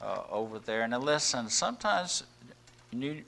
uh, 0.00 0.22
over 0.30 0.58
there. 0.58 0.86
Now, 0.86 0.98
listen, 0.98 1.48
sometimes 1.48 2.24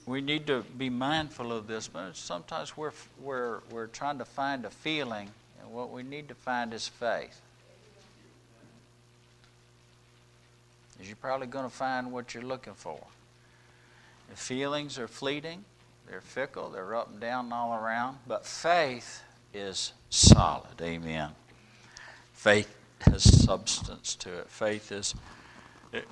we 0.07 0.21
need 0.21 0.47
to 0.47 0.63
be 0.77 0.91
mindful 0.91 1.53
of 1.53 1.67
this, 1.67 1.89
but 1.89 2.17
sometimes 2.17 2.77
we're, 2.77 2.93
we're, 3.21 3.61
we're 3.71 3.89
trying 3.89 4.19
to 4.19 4.25
find 4.25 4.65
a 4.65 4.71
feeling, 4.71 5.29
and 5.61 5.73
what 5.73 5.91
we 5.91 6.03
need 6.03 6.29
to 6.29 6.35
find 6.35 6.73
is 6.73 6.87
faith. 6.87 7.41
You're 11.03 11.17
probably 11.17 11.47
going 11.47 11.69
to 11.69 11.75
find 11.75 12.11
what 12.13 12.33
you're 12.33 12.43
looking 12.43 12.75
for. 12.75 12.99
The 14.31 14.37
feelings 14.37 14.99
are 14.99 15.09
fleeting, 15.09 15.65
they're 16.09 16.21
fickle, 16.21 16.71
they're 16.71 16.95
up 16.95 17.11
and 17.11 17.21
down 17.21 17.47
and 17.47 17.55
all 17.55 17.75
around, 17.75 18.19
but 18.27 18.47
faith 18.47 19.23
is 19.53 19.93
solid. 20.11 20.81
Amen. 20.81 21.31
Faith 22.33 22.76
has 23.01 23.23
substance 23.45 24.15
to 24.17 24.39
it. 24.41 24.51
Faith 24.51 24.93
is 24.93 25.15
it, 25.93 26.07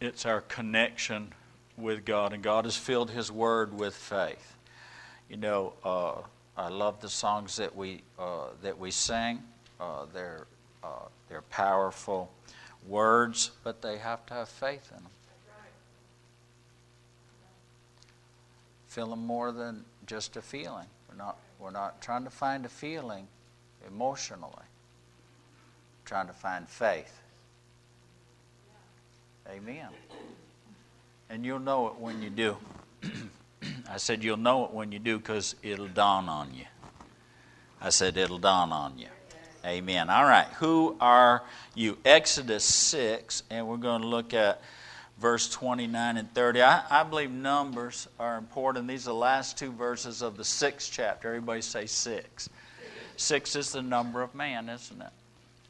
it's 0.00 0.26
our 0.26 0.40
connection 0.40 1.32
with 1.76 2.04
God, 2.04 2.32
and 2.32 2.42
God 2.42 2.64
has 2.64 2.76
filled 2.76 3.10
His 3.10 3.30
Word 3.30 3.78
with 3.78 3.94
faith. 3.94 4.56
You 5.28 5.36
know, 5.36 5.72
uh, 5.84 6.14
I 6.56 6.68
love 6.68 7.00
the 7.00 7.08
songs 7.08 7.56
that 7.56 7.74
we 7.74 8.02
uh, 8.18 8.48
that 8.62 8.78
we 8.78 8.90
sing. 8.90 9.42
Uh, 9.80 10.06
they're 10.12 10.46
uh, 10.82 11.06
they're 11.28 11.42
powerful 11.42 12.30
words, 12.86 13.52
but 13.64 13.82
they 13.82 13.98
have 13.98 14.26
to 14.26 14.34
have 14.34 14.48
faith 14.48 14.90
in 14.90 15.02
them. 15.02 15.12
Feeling 18.88 19.24
more 19.24 19.52
than 19.52 19.84
just 20.06 20.36
a 20.36 20.42
feeling. 20.42 20.86
We're 21.08 21.16
not 21.16 21.38
we're 21.58 21.70
not 21.70 22.02
trying 22.02 22.24
to 22.24 22.30
find 22.30 22.66
a 22.66 22.68
feeling 22.68 23.26
emotionally. 23.86 24.64
Trying 26.04 26.26
to 26.26 26.32
find 26.32 26.68
faith. 26.68 27.20
Amen. 29.48 29.88
And 31.30 31.44
you'll 31.44 31.58
know 31.58 31.88
it 31.88 31.94
when 31.98 32.22
you 32.22 32.30
do. 32.30 32.56
I 33.90 33.96
said 33.96 34.22
you'll 34.22 34.36
know 34.36 34.64
it 34.64 34.72
when 34.72 34.92
you 34.92 34.98
do 34.98 35.18
because 35.18 35.54
it'll 35.62 35.88
dawn 35.88 36.28
on 36.28 36.54
you. 36.54 36.64
I 37.80 37.90
said 37.90 38.16
it'll 38.16 38.38
dawn 38.38 38.72
on 38.72 38.98
you. 38.98 39.08
Amen. 39.64 40.10
All 40.10 40.24
right. 40.24 40.46
Who 40.58 40.96
are 41.00 41.42
you? 41.74 41.96
Exodus 42.04 42.64
6, 42.64 43.44
and 43.50 43.66
we're 43.66 43.76
going 43.76 44.02
to 44.02 44.08
look 44.08 44.34
at 44.34 44.60
verse 45.18 45.48
29 45.48 46.16
and 46.16 46.34
30. 46.34 46.62
I, 46.62 46.82
I 46.90 47.02
believe 47.04 47.30
numbers 47.30 48.08
are 48.18 48.38
important. 48.38 48.88
These 48.88 49.06
are 49.06 49.10
the 49.10 49.14
last 49.14 49.56
two 49.56 49.70
verses 49.70 50.20
of 50.20 50.36
the 50.36 50.44
sixth 50.44 50.90
chapter. 50.92 51.28
Everybody 51.28 51.62
say 51.62 51.86
six. 51.86 52.48
Six 53.16 53.54
is 53.54 53.72
the 53.72 53.82
number 53.82 54.22
of 54.22 54.34
man, 54.34 54.68
isn't 54.68 55.00
it? 55.00 55.12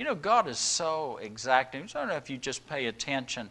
You 0.02 0.08
know, 0.08 0.14
God 0.16 0.48
is 0.48 0.58
so 0.58 1.20
exacting. 1.22 1.82
I 1.82 1.86
don't 2.00 2.08
know 2.08 2.16
if 2.16 2.28
you 2.28 2.36
just 2.36 2.66
pay 2.66 2.86
attention, 2.86 3.48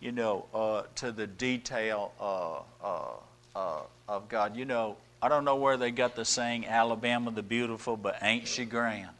you 0.00 0.10
know, 0.10 0.46
uh, 0.52 0.82
to 0.96 1.12
the 1.12 1.28
detail 1.28 2.10
uh, 2.20 2.84
uh, 2.84 3.12
uh, 3.54 3.82
of 4.08 4.28
God. 4.28 4.56
You 4.56 4.64
know, 4.64 4.96
I 5.22 5.28
don't 5.28 5.44
know 5.44 5.54
where 5.54 5.76
they 5.76 5.92
got 5.92 6.16
the 6.16 6.24
saying, 6.24 6.66
Alabama 6.66 7.30
the 7.30 7.44
beautiful, 7.44 7.96
but 7.96 8.18
ain't 8.22 8.48
she 8.48 8.64
grand? 8.64 9.14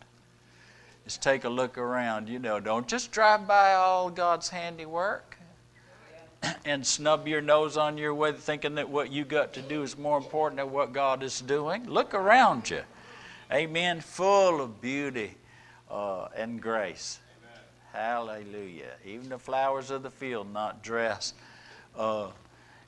Just 1.04 1.22
take 1.22 1.44
a 1.44 1.48
look 1.48 1.78
around. 1.78 2.28
You 2.28 2.41
know, 2.41 2.59
don't 2.59 2.88
just 2.88 3.12
drive 3.12 3.47
by 3.47 3.75
all 3.75 4.10
God's 4.10 4.48
handiwork 4.48 5.38
and 6.65 6.84
snub 6.84 7.28
your 7.28 7.41
nose 7.41 7.77
on 7.77 7.97
your 7.97 8.15
way 8.15 8.32
thinking 8.32 8.75
that 8.75 8.91
what 8.91 9.12
you 9.12 9.25
got 9.25 9.53
to 9.53 9.62
do 9.62 9.84
is 9.84 9.97
more 9.97 10.19
important 10.19 10.56
than 10.56 10.72
what 10.72 10.93
God 10.93 11.22
is 11.22 11.41
doing. 11.41 11.88
Look 11.88 12.15
around 12.15 12.69
you. 12.69 12.82
Amen. 13.53 14.00
Full 14.00 14.60
of 14.60 14.81
beauty 14.81 15.37
uh, 15.91 16.28
and 16.37 16.61
grace. 16.61 17.19
Amen. 17.95 18.06
Hallelujah. 18.06 18.93
Even 19.05 19.28
the 19.28 19.39
flowers 19.39 19.91
of 19.91 20.03
the 20.03 20.11
field 20.11 20.53
not 20.53 20.83
dressed. 20.83 21.34
Uh, 21.97 22.28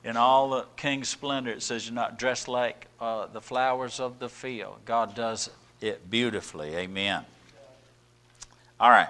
in 0.03 0.15
all 0.15 0.49
the 0.49 0.65
king's 0.75 1.09
splendor, 1.09 1.51
it 1.51 1.61
says 1.61 1.85
you're 1.85 1.95
not 1.95 2.17
dressed 2.19 2.47
like 2.47 2.87
uh, 2.99 3.27
the 3.27 3.41
flowers 3.41 3.99
of 3.99 4.19
the 4.19 4.29
field. 4.29 4.77
God 4.85 5.15
does 5.15 5.49
it 5.81 6.09
beautifully. 6.09 6.75
Amen. 6.75 7.25
All 8.79 8.89
right. 8.89 9.09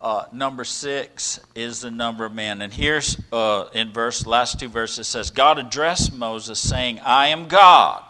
Uh, 0.00 0.24
number 0.32 0.62
six 0.62 1.40
is 1.56 1.80
the 1.80 1.90
number 1.90 2.24
of 2.24 2.32
men. 2.32 2.62
And 2.62 2.72
here's 2.72 3.20
uh, 3.32 3.68
in 3.72 3.92
verse 3.92 4.26
last 4.26 4.60
two 4.60 4.68
verses 4.68 5.08
says, 5.08 5.30
God 5.30 5.58
addressed 5.58 6.14
Moses 6.14 6.60
saying, 6.60 7.00
I 7.00 7.28
am 7.28 7.48
God. 7.48 8.04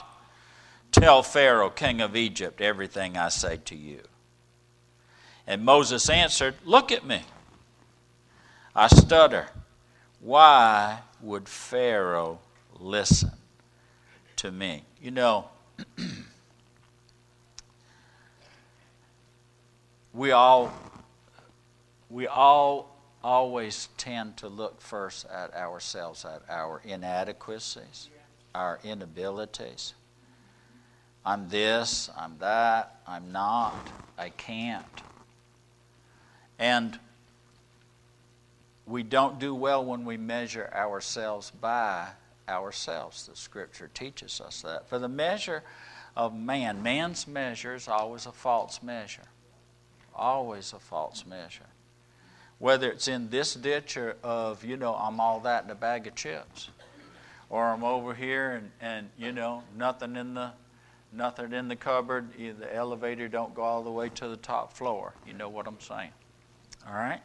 Tell 0.92 1.22
Pharaoh, 1.22 1.70
king 1.70 2.00
of 2.00 2.14
Egypt, 2.14 2.60
everything 2.60 3.16
I 3.16 3.28
say 3.28 3.58
to 3.64 3.76
you. 3.76 4.00
And 5.48 5.64
Moses 5.64 6.08
answered, 6.10 6.54
Look 6.66 6.92
at 6.92 7.06
me. 7.06 7.22
I 8.76 8.86
stutter. 8.88 9.48
Why 10.20 10.98
would 11.22 11.48
Pharaoh 11.48 12.40
listen 12.78 13.30
to 14.36 14.52
me? 14.52 14.84
You 15.00 15.10
know, 15.10 15.48
we 20.12 20.32
all 20.32 20.70
we 22.10 22.26
all 22.26 22.94
always 23.24 23.88
tend 23.96 24.36
to 24.36 24.48
look 24.48 24.82
first 24.82 25.24
at 25.32 25.54
ourselves, 25.54 26.26
at 26.26 26.42
our 26.50 26.82
inadequacies, 26.84 28.10
our 28.54 28.80
inabilities. 28.84 29.94
I'm 31.24 31.48
this, 31.48 32.10
I'm 32.18 32.36
that, 32.38 33.00
I'm 33.06 33.32
not, 33.32 33.74
I 34.18 34.28
can't. 34.28 34.84
And 36.58 36.98
we 38.86 39.02
don't 39.02 39.38
do 39.38 39.54
well 39.54 39.84
when 39.84 40.04
we 40.04 40.16
measure 40.16 40.70
ourselves 40.74 41.50
by 41.50 42.08
ourselves. 42.48 43.26
The 43.26 43.36
scripture 43.36 43.90
teaches 43.92 44.40
us 44.40 44.62
that. 44.62 44.88
For 44.88 44.98
the 44.98 45.08
measure 45.08 45.62
of 46.16 46.34
man, 46.34 46.82
man's 46.82 47.28
measure 47.28 47.74
is 47.74 47.86
always 47.86 48.26
a 48.26 48.32
false 48.32 48.82
measure. 48.82 49.28
Always 50.14 50.72
a 50.72 50.78
false 50.78 51.24
measure 51.26 51.66
whether 52.58 52.90
it's 52.90 53.08
in 53.08 53.30
this 53.30 53.54
ditch 53.54 53.96
or 53.96 54.16
of, 54.22 54.64
you 54.64 54.76
know, 54.76 54.94
I'm 54.94 55.20
all 55.20 55.40
that 55.40 55.64
in 55.64 55.70
a 55.70 55.74
bag 55.74 56.06
of 56.06 56.14
chips. 56.14 56.70
Or 57.50 57.64
I'm 57.66 57.84
over 57.84 58.14
here 58.14 58.52
and, 58.52 58.70
and 58.80 59.10
you 59.16 59.32
know, 59.32 59.62
nothing 59.76 60.16
in 60.16 60.34
the 60.34 60.50
nothing 61.12 61.52
in 61.52 61.68
the 61.68 61.76
cupboard. 61.76 62.28
The 62.36 62.74
elevator 62.74 63.28
don't 63.28 63.54
go 63.54 63.62
all 63.62 63.82
the 63.82 63.90
way 63.90 64.10
to 64.10 64.28
the 64.28 64.36
top 64.36 64.74
floor. 64.74 65.14
You 65.26 65.32
know 65.32 65.48
what 65.48 65.66
I'm 65.66 65.80
saying. 65.80 66.10
All 66.86 66.94
right? 66.94 67.20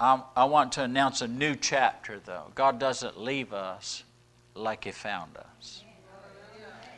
I 0.00 0.44
want 0.44 0.72
to 0.72 0.82
announce 0.82 1.20
a 1.20 1.28
new 1.28 1.54
chapter, 1.54 2.20
though. 2.24 2.46
God 2.54 2.78
doesn't 2.78 3.20
leave 3.20 3.52
us 3.52 4.04
like 4.54 4.84
He 4.84 4.92
found 4.92 5.36
us. 5.36 5.84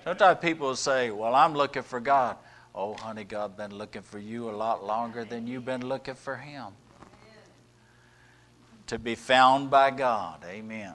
Sometimes 0.04 0.38
people 0.40 0.74
say, 0.76 1.10
Well, 1.10 1.34
I'm 1.34 1.54
looking 1.54 1.82
for 1.82 2.00
God. 2.00 2.36
Oh, 2.74 2.94
honey, 2.94 3.24
God 3.24 3.52
has 3.52 3.68
been 3.68 3.76
looking 3.76 4.02
for 4.02 4.18
you 4.18 4.48
a 4.48 4.52
lot 4.52 4.84
longer 4.84 5.24
than 5.24 5.46
you've 5.46 5.64
been 5.64 5.86
looking 5.86 6.14
for 6.14 6.36
Him. 6.36 6.68
To 8.88 8.98
be 8.98 9.14
found 9.14 9.70
by 9.70 9.90
God. 9.90 10.44
Amen. 10.44 10.94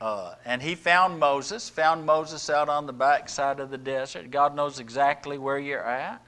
Uh, 0.00 0.34
and 0.44 0.60
he 0.60 0.74
found 0.74 1.18
Moses, 1.18 1.68
found 1.68 2.04
Moses 2.04 2.50
out 2.50 2.68
on 2.68 2.86
the 2.86 2.92
backside 2.92 3.60
of 3.60 3.70
the 3.70 3.78
desert. 3.78 4.30
God 4.30 4.54
knows 4.54 4.78
exactly 4.78 5.38
where 5.38 5.58
you're 5.58 5.84
at, 5.84 6.20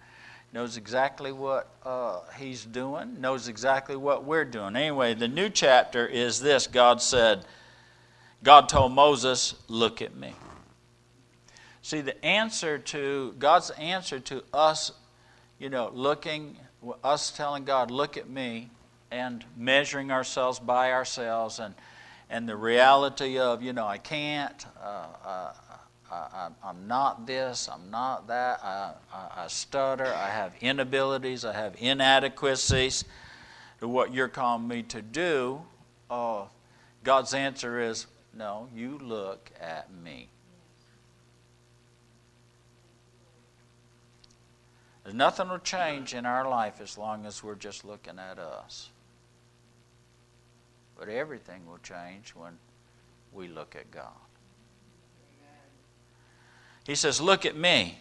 knows 0.53 0.77
exactly 0.77 1.33
what 1.33 1.69
uh, 1.85 2.21
he's 2.39 2.65
doing, 2.65 3.21
knows 3.21 3.49
exactly 3.49 3.97
what 3.97 4.25
we're 4.25 4.45
doing. 4.45 4.77
Anyway, 4.77 5.15
the 5.15 5.29
new 5.29 5.49
chapter 5.51 6.07
is 6.07 6.41
this 6.41 6.67
God 6.67 7.03
said, 7.03 7.45
God 8.43 8.69
told 8.69 8.93
Moses, 8.93 9.55
Look 9.69 10.01
at 10.01 10.17
me. 10.17 10.33
See, 11.83 12.01
the 12.01 12.23
answer 12.25 12.79
to 12.79 13.35
God's 13.39 13.71
answer 13.71 14.21
to 14.21 14.45
us, 14.53 14.93
you 15.59 15.71
know, 15.71 15.91
looking, 15.95 16.59
us 17.03 17.31
telling 17.31 17.65
God, 17.65 17.91
look 17.91 18.17
at 18.17 18.29
me, 18.29 18.71
and 19.11 19.45
measuring 19.57 20.11
ourselves 20.11 20.59
by 20.59 20.93
ourselves, 20.93 21.59
and, 21.59 21.75
and 22.29 22.49
the 22.49 22.57
reality 22.57 23.39
of, 23.39 23.63
you 23.63 23.73
know, 23.73 23.87
I 23.87 23.99
can't, 23.99 24.67
uh, 24.83 25.07
uh, 25.25 25.53
I, 26.11 26.49
am 26.65 26.87
not 26.87 27.27
this, 27.27 27.69
I'm 27.69 27.91
not 27.91 28.29
that, 28.29 28.61
I, 28.65 28.93
I, 29.13 29.45
I 29.45 29.47
stutter, 29.49 30.07
I 30.07 30.31
have 30.31 30.55
inabilities, 30.61 31.45
I 31.45 31.53
have 31.53 31.77
inadequacies 31.79 33.05
to 33.81 33.89
what 33.89 34.13
you're 34.15 34.29
calling 34.29 34.67
me 34.67 34.83
to 34.85 35.03
do, 35.03 35.61
uh, 36.11 36.45
God's 37.05 37.35
answer 37.35 37.81
is 37.81 38.07
no, 38.35 38.69
you 38.75 38.99
look 38.99 39.51
at 39.61 39.93
me. 39.93 40.29
Nothing 45.13 45.49
will 45.49 45.59
change 45.59 46.13
in 46.13 46.27
our 46.27 46.47
life 46.49 46.81
as 46.83 46.99
long 46.99 47.25
as 47.25 47.43
we're 47.43 47.55
just 47.55 47.85
looking 47.85 48.19
at 48.19 48.39
us. 48.39 48.91
But 50.99 51.09
everything 51.09 51.67
will 51.67 51.79
change 51.79 52.35
when 52.35 52.59
we 53.33 53.49
look 53.49 53.75
at 53.75 53.91
God. 53.91 54.28
He 56.89 56.95
says, 56.95 57.21
Look 57.21 57.45
at 57.45 57.55
me. 57.55 57.99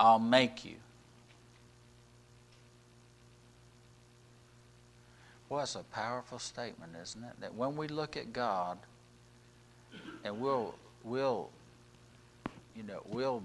I'll 0.00 0.18
make 0.18 0.64
you. 0.64 0.74
Well, 5.48 5.60
that's 5.60 5.76
a 5.76 5.84
powerful 5.84 6.40
statement, 6.40 6.92
isn't 7.00 7.22
it? 7.22 7.40
That 7.40 7.54
when 7.54 7.76
we 7.76 7.86
look 7.86 8.16
at 8.16 8.32
God, 8.32 8.78
and 10.24 10.40
we'll, 10.40 10.74
we'll, 11.04 11.50
you 12.76 12.82
know, 12.82 13.00
we'll, 13.06 13.42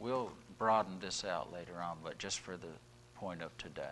we'll 0.00 0.32
broaden 0.58 0.98
this 1.00 1.24
out 1.24 1.52
later 1.52 1.80
on, 1.80 1.96
but 2.02 2.18
just 2.18 2.40
for 2.40 2.56
the 2.56 2.66
point 3.14 3.40
of 3.40 3.56
today. 3.56 3.84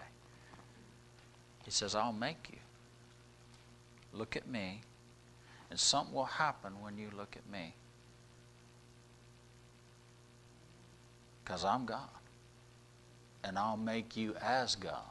He 1.65 1.71
says, 1.71 1.95
I'll 1.95 2.13
make 2.13 2.49
you. 2.51 2.59
Look 4.13 4.35
at 4.35 4.49
me. 4.49 4.81
And 5.71 5.79
something 5.79 6.15
will 6.15 6.25
happen 6.25 6.81
when 6.81 6.97
you 6.97 7.09
look 7.17 7.37
at 7.37 7.51
me. 7.51 7.75
Because 11.45 11.65
I'm 11.65 11.87
God. 11.87 12.09
And 13.45 13.59
I'll 13.59 13.77
make 13.77 14.17
you 14.17 14.35
as 14.43 14.75
God. 14.75 15.03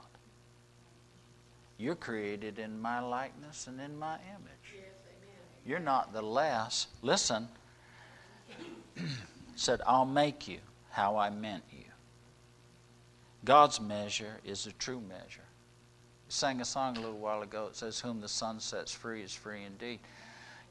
You're 1.78 1.96
created 1.96 2.60
in 2.60 2.80
my 2.80 3.00
likeness 3.02 3.68
and 3.68 3.80
in 3.82 3.98
my 3.98 4.16
image. 4.16 4.82
You're 5.66 5.80
not 5.80 6.14
the 6.14 6.22
less. 6.22 6.88
Listen, 7.02 7.48
said, 9.56 9.82
I'll 9.86 10.06
make 10.06 10.48
you 10.48 10.60
how 10.92 11.18
I 11.18 11.30
meant 11.30 11.64
you. 11.72 11.84
God's 13.44 13.82
measure 13.82 14.40
is 14.46 14.68
a 14.68 14.72
true 14.74 15.02
measure. 15.02 15.44
sang 16.30 16.62
a 16.62 16.66
song 16.66 16.98
a 16.98 17.00
little 17.00 17.18
while 17.18 17.42
ago. 17.42 17.68
It 17.68 17.76
says, 17.76 18.00
Whom 18.00 18.22
the 18.22 18.28
Son 18.28 18.60
sets 18.60 18.92
free 18.92 19.22
is 19.22 19.34
free 19.34 19.64
indeed 19.64 20.00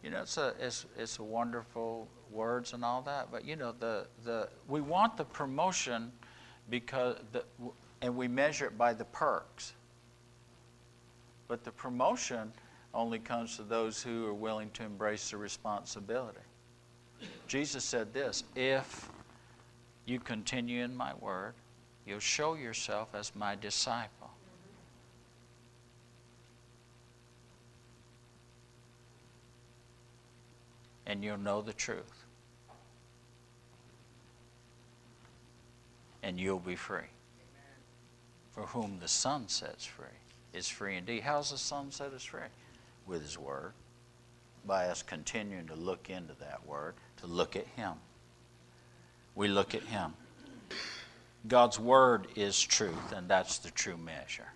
you 0.05 0.11
know, 0.11 0.21
it's 0.21 0.37
a 0.37 0.53
it's 0.61 0.85
it's 0.99 1.19
a 1.19 1.23
wonderful 1.23 2.07
words 2.31 2.75
and 2.75 2.85
all 2.85 3.01
that. 3.03 3.29
But 3.33 3.47
you 3.47 3.57
know, 3.57 3.73
the 3.81 4.07
the 4.23 4.51
we 4.69 4.83
want 4.83 5.17
the 5.17 5.25
promotion 5.25 6.13
because 6.69 7.17
the 7.33 7.43
and 8.03 8.15
we 8.15 8.29
measure 8.29 8.67
it 8.67 8.77
by 8.77 8.93
the 8.93 9.07
perks. 9.07 9.73
But 11.49 11.65
the 11.65 11.71
promotion 11.71 12.53
only 12.93 13.19
comes 13.19 13.57
to 13.57 13.63
those 13.63 14.03
who 14.03 14.27
are 14.27 14.35
willing 14.35 14.71
to 14.73 14.85
embrace 14.85 15.31
the 15.31 15.39
responsibility. 15.39 16.39
Jesus 17.47 17.83
said 17.83 18.13
this: 18.13 18.45
If 18.55 19.09
you 20.05 20.21
continue 20.21 20.85
in 20.85 20.95
my 20.95 21.15
word, 21.15 21.55
you'll 22.05 22.19
show 22.19 22.57
yourself 22.57 23.09
as 23.15 23.35
my 23.35 23.55
disciple. 23.55 24.24
And 31.07 31.23
you'll 31.23 31.39
know 31.39 31.61
the 31.61 31.73
truth. 31.73 32.25
And 36.23 36.39
you'll 36.39 36.59
be 36.59 36.77
free. 36.77 37.11
For 38.53 38.63
whom 38.63 38.99
the 39.01 39.09
Son 39.09 39.49
sets 39.49 39.85
free 39.85 40.07
is 40.53 40.69
free 40.69 40.97
indeed. 40.97 41.23
How's 41.23 41.51
the 41.51 41.59
Son 41.59 41.91
set 41.91 42.13
us 42.13 42.25
free? 42.25 42.41
With 43.07 43.23
His 43.23 43.39
Word. 43.39 43.73
By 44.65 44.87
us 44.87 45.03
continuing 45.03 45.67
to 45.67 45.75
look 45.75 46.09
into 46.09 46.33
that 46.41 46.67
Word, 46.67 46.95
to 47.19 47.27
look 47.27 47.57
at 47.57 47.67
Him. 47.77 47.95
We 49.35 49.49
look 49.49 49.75
at 49.75 49.83
Him. 49.83 50.15
God's 51.47 51.79
Word 51.79 52.29
is 52.37 52.59
truth, 52.59 53.13
and 53.15 53.29
that's 53.29 53.59
the 53.59 53.71
true 53.71 53.99
measure. 53.99 54.47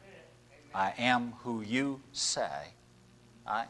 I 0.74 0.94
am 0.98 1.34
who 1.42 1.60
you 1.60 2.00
say 2.12 2.68
I 3.46 3.64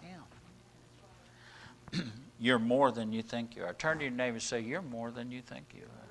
am. 1.95 2.13
You're 2.41 2.59
more 2.59 2.93
than 2.93 3.13
you 3.13 3.23
think 3.23 3.57
you 3.57 3.65
are. 3.65 3.73
Turn 3.75 3.99
to 3.99 4.05
your 4.05 4.13
neighbor 4.13 4.35
and 4.35 4.43
say, 4.43 4.61
You're 4.61 4.83
more 4.83 5.11
than 5.11 5.33
you 5.33 5.43
think 5.43 5.67
you 5.75 5.83
are. 5.83 6.09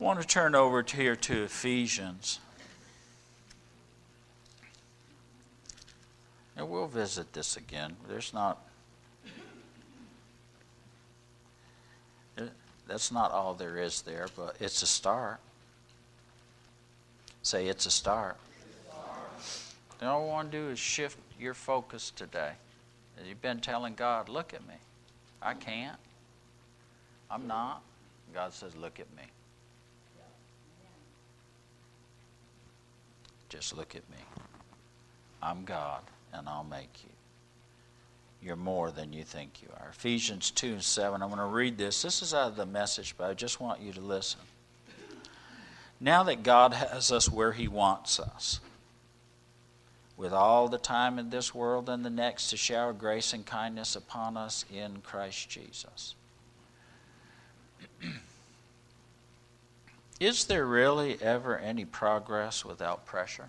I 0.00 0.04
want 0.04 0.20
to 0.20 0.26
turn 0.26 0.54
over 0.54 0.82
to 0.82 0.96
here 0.96 1.16
to 1.16 1.44
Ephesians. 1.44 2.40
And 6.56 6.68
we'll 6.68 6.88
visit 6.88 7.32
this 7.32 7.56
again. 7.56 7.96
There's 8.08 8.34
not. 8.34 8.58
That's 12.88 13.12
not 13.12 13.30
all 13.30 13.54
there 13.54 13.78
is 13.78 14.02
there, 14.02 14.26
but 14.36 14.56
it's 14.60 14.82
a 14.82 14.86
start. 14.86 15.40
Say 17.42 17.68
it's 17.68 17.86
a 17.86 17.90
start. 17.90 18.36
All 20.02 20.24
I 20.24 20.26
want 20.26 20.50
to 20.52 20.58
do 20.58 20.68
is 20.70 20.78
shift 20.78 21.16
your 21.38 21.54
focus 21.54 22.10
today. 22.14 22.52
You've 23.26 23.42
been 23.42 23.60
telling 23.60 23.94
God, 23.94 24.28
look 24.28 24.52
at 24.54 24.66
me. 24.66 24.74
I 25.40 25.54
can't. 25.54 25.98
I'm 27.30 27.46
not. 27.46 27.82
God 28.34 28.52
says, 28.52 28.74
look 28.76 29.00
at 29.00 29.06
me. 29.16 29.22
Just 33.48 33.76
look 33.76 33.94
at 33.94 34.08
me. 34.10 34.16
I'm 35.42 35.64
God, 35.64 36.00
and 36.32 36.48
I'll 36.48 36.64
make 36.64 37.04
you. 37.04 37.10
You're 38.42 38.56
more 38.56 38.90
than 38.90 39.12
you 39.12 39.24
think 39.24 39.62
you 39.62 39.68
are. 39.78 39.90
Ephesians 39.90 40.50
2 40.50 40.72
and 40.72 40.82
7. 40.82 41.22
I'm 41.22 41.28
going 41.28 41.38
to 41.38 41.44
read 41.46 41.78
this. 41.78 42.02
This 42.02 42.22
is 42.22 42.34
out 42.34 42.48
of 42.48 42.56
the 42.56 42.66
message, 42.66 43.14
but 43.16 43.30
I 43.30 43.34
just 43.34 43.60
want 43.60 43.80
you 43.80 43.92
to 43.92 44.00
listen. 44.00 44.40
Now 46.00 46.24
that 46.24 46.42
God 46.42 46.72
has 46.72 47.12
us 47.12 47.30
where 47.30 47.52
He 47.52 47.68
wants 47.68 48.18
us, 48.18 48.58
with 50.22 50.32
all 50.32 50.68
the 50.68 50.78
time 50.78 51.18
in 51.18 51.30
this 51.30 51.52
world 51.52 51.88
and 51.88 52.04
the 52.04 52.10
next 52.10 52.48
to 52.50 52.56
shower 52.56 52.92
grace 52.92 53.32
and 53.32 53.44
kindness 53.44 53.96
upon 53.96 54.36
us 54.36 54.64
in 54.72 54.98
Christ 55.02 55.50
Jesus. 55.50 56.14
Is 60.20 60.44
there 60.44 60.64
really 60.64 61.20
ever 61.20 61.58
any 61.58 61.84
progress 61.84 62.64
without 62.64 63.04
pressure? 63.04 63.48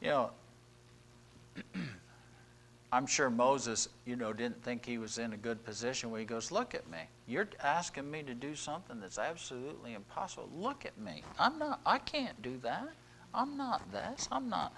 You 0.00 0.08
know, 0.08 0.30
I'm 2.90 3.06
sure 3.06 3.28
Moses, 3.28 3.90
you 4.06 4.16
know, 4.16 4.32
didn't 4.32 4.62
think 4.62 4.86
he 4.86 4.96
was 4.96 5.18
in 5.18 5.34
a 5.34 5.36
good 5.36 5.62
position 5.62 6.10
where 6.10 6.20
he 6.20 6.26
goes, 6.26 6.50
Look 6.50 6.74
at 6.74 6.88
me. 6.90 7.00
You're 7.26 7.48
asking 7.62 8.10
me 8.10 8.22
to 8.22 8.32
do 8.34 8.54
something 8.54 8.98
that's 9.00 9.18
absolutely 9.18 9.92
impossible. 9.92 10.48
Look 10.54 10.86
at 10.86 10.96
me. 10.98 11.22
I'm 11.38 11.58
not, 11.58 11.80
I 11.84 11.98
can't 11.98 12.40
do 12.40 12.58
that. 12.62 12.88
I'm 13.34 13.58
not 13.58 13.92
this. 13.92 14.26
I'm 14.32 14.48
not 14.48 14.72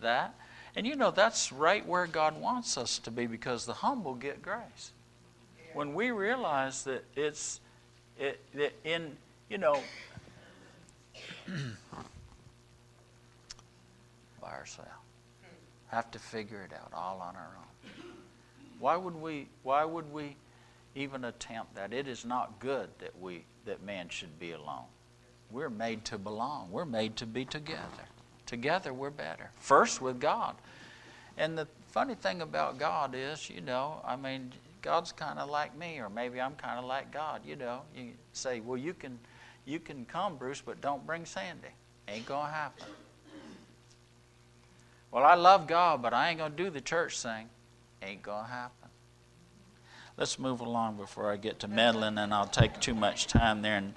that. 0.00 0.34
And 0.76 0.86
you 0.86 0.94
know, 0.94 1.10
that's 1.10 1.50
right 1.50 1.84
where 1.84 2.06
God 2.06 2.40
wants 2.40 2.78
us 2.78 2.98
to 3.00 3.10
be 3.10 3.26
because 3.26 3.66
the 3.66 3.74
humble 3.74 4.14
get 4.14 4.40
grace. 4.40 4.92
When 5.74 5.94
we 5.94 6.12
realize 6.12 6.84
that 6.84 7.04
it's, 7.16 7.60
it, 8.16 8.40
that 8.54 8.72
in, 8.84 9.16
you 9.48 9.58
know, 9.58 9.80
by 14.40 14.50
ourselves 14.52 14.99
have 15.90 16.10
to 16.12 16.18
figure 16.18 16.62
it 16.62 16.72
out 16.72 16.92
all 16.94 17.20
on 17.20 17.36
our 17.36 17.56
own. 17.56 18.02
Why 18.78 18.96
would 18.96 19.16
we 19.16 19.48
why 19.62 19.84
would 19.84 20.10
we 20.12 20.36
even 20.94 21.24
attempt 21.24 21.74
that? 21.74 21.92
It 21.92 22.08
is 22.08 22.24
not 22.24 22.58
good 22.60 22.88
that 22.98 23.18
we 23.20 23.44
that 23.66 23.82
man 23.82 24.08
should 24.08 24.38
be 24.38 24.52
alone. 24.52 24.86
We're 25.50 25.70
made 25.70 26.04
to 26.06 26.18
belong. 26.18 26.70
We're 26.70 26.84
made 26.84 27.16
to 27.16 27.26
be 27.26 27.44
together. 27.44 28.06
Together 28.46 28.92
we're 28.94 29.10
better. 29.10 29.50
First 29.56 30.00
with 30.00 30.20
God. 30.20 30.56
And 31.36 31.56
the 31.58 31.66
funny 31.88 32.14
thing 32.14 32.42
about 32.42 32.78
God 32.78 33.14
is, 33.14 33.50
you 33.50 33.60
know, 33.60 34.00
I 34.04 34.16
mean, 34.16 34.52
God's 34.82 35.12
kind 35.12 35.38
of 35.38 35.50
like 35.50 35.76
me, 35.76 35.98
or 35.98 36.08
maybe 36.08 36.40
I'm 36.40 36.54
kind 36.54 36.78
of 36.78 36.84
like 36.84 37.12
God. 37.12 37.42
You 37.44 37.56
know, 37.56 37.82
you 37.96 38.12
say, 38.32 38.60
well, 38.60 38.78
you 38.78 38.94
can, 38.94 39.18
you 39.64 39.78
can 39.80 40.04
come, 40.04 40.36
Bruce, 40.36 40.62
but 40.64 40.80
don't 40.80 41.04
bring 41.06 41.24
Sandy. 41.24 41.68
Ain't 42.08 42.26
gonna 42.26 42.50
happen. 42.50 42.86
Well, 45.10 45.24
I 45.24 45.34
love 45.34 45.66
God, 45.66 46.02
but 46.02 46.14
I 46.14 46.30
ain't 46.30 46.38
going 46.38 46.52
to 46.52 46.56
do 46.56 46.70
the 46.70 46.80
church 46.80 47.20
thing. 47.20 47.48
Ain't 48.02 48.22
going 48.22 48.44
to 48.44 48.50
happen. 48.50 48.88
Let's 50.16 50.38
move 50.38 50.60
along 50.60 50.96
before 50.96 51.32
I 51.32 51.36
get 51.36 51.60
to 51.60 51.68
meddling, 51.68 52.18
and 52.18 52.32
I'll 52.32 52.46
take 52.46 52.78
too 52.80 52.94
much 52.94 53.26
time 53.26 53.62
there. 53.62 53.76
And 53.76 53.94